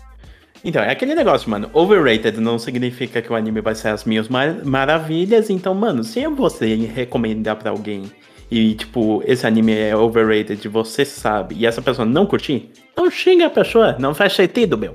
[0.63, 1.69] Então, é aquele negócio, mano.
[1.73, 5.49] Overrated não significa que o anime vai ser as minhas mar- maravilhas.
[5.49, 8.03] Então, mano, se você recomendar pra alguém
[8.49, 13.47] e, tipo, esse anime é overrated, você sabe, e essa pessoa não curtir, não xinga
[13.47, 14.93] a pessoa, não faz sentido, meu.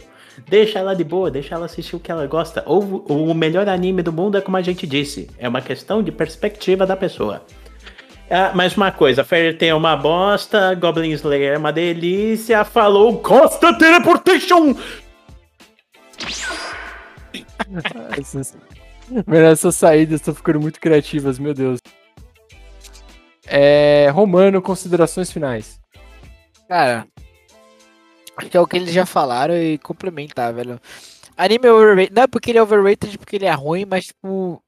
[0.48, 2.62] Deixa ela de boa, deixa ela assistir o que ela gosta.
[2.66, 6.12] Ou o melhor anime do mundo é como a gente disse, é uma questão de
[6.12, 7.42] perspectiva da pessoa.
[8.30, 13.18] Ah, mais uma coisa, Fairy Tail é uma bosta, Goblin Slayer é uma delícia, falou
[13.18, 14.76] Costa Teleportation!
[18.18, 18.56] Essas,
[19.26, 21.78] essas saídas estão ficando muito criativas, meu Deus.
[23.46, 25.80] É, Romano, considerações finais.
[26.68, 27.06] Cara,
[28.36, 30.80] acho que é o que eles já falaram e complementar, velho.
[31.36, 32.14] Anime é overrated.
[32.14, 34.62] Não é porque ele é overrated, porque ele é ruim, mas, tipo.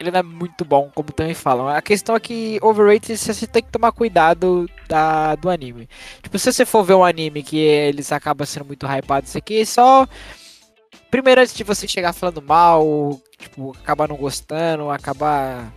[0.00, 1.68] Ele não é muito bom, como também falam.
[1.68, 5.88] A questão é que overrated você tem que tomar cuidado da, do anime.
[6.22, 9.66] Tipo, se você for ver um anime que eles acabam sendo muito hypados, isso aqui,
[9.66, 10.06] só.
[11.10, 15.72] Primeiro, antes de você chegar falando mal, tipo, acabar não gostando, acabar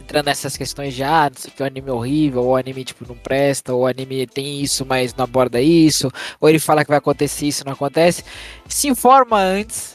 [0.00, 2.84] entrando nessas questões de ah, não sei que, o anime é horrível, ou o anime
[2.84, 6.84] tipo não presta, ou o anime tem isso, mas não aborda isso, ou ele fala
[6.84, 8.22] que vai acontecer isso, não acontece.
[8.68, 9.93] Se informa antes,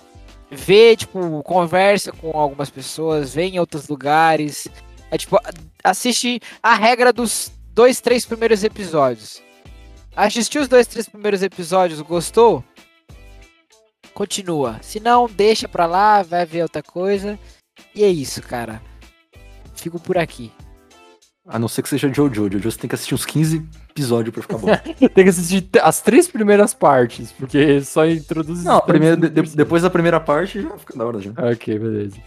[0.52, 4.68] vê, tipo, conversa com algumas pessoas, vê em outros lugares.
[5.12, 5.38] É tipo,
[5.84, 9.42] assiste a regra dos dois, três primeiros episódios.
[10.16, 12.64] Assistiu os dois, três primeiros episódios, gostou?
[14.14, 14.80] Continua.
[14.82, 17.40] Se não, deixa pra lá, vai ver outra coisa.
[17.96, 18.82] E é isso, cara.
[19.76, 20.52] Fico por aqui.
[21.52, 22.48] A não ser que seja Jojo.
[22.52, 24.68] Jojo você tem que assistir uns 15 episódios pra ficar bom.
[25.16, 28.64] Tem que assistir as três primeiras partes, porque só introduz.
[28.64, 31.32] Não, os primeiro, de- depois da primeira parte já fica da hora já.
[31.32, 32.18] Ok, beleza.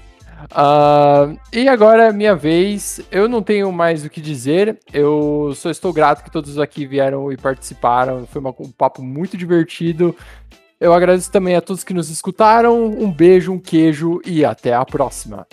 [0.51, 3.01] Ah, e agora é minha vez.
[3.13, 4.79] Eu não tenho mais o que dizer.
[4.93, 8.27] Eu só estou grato que todos aqui vieram e participaram.
[8.27, 10.17] Foi uma- um papo muito divertido.
[10.81, 12.87] Eu agradeço também a todos que nos escutaram.
[12.87, 15.47] Um beijo, um queijo e até a próxima.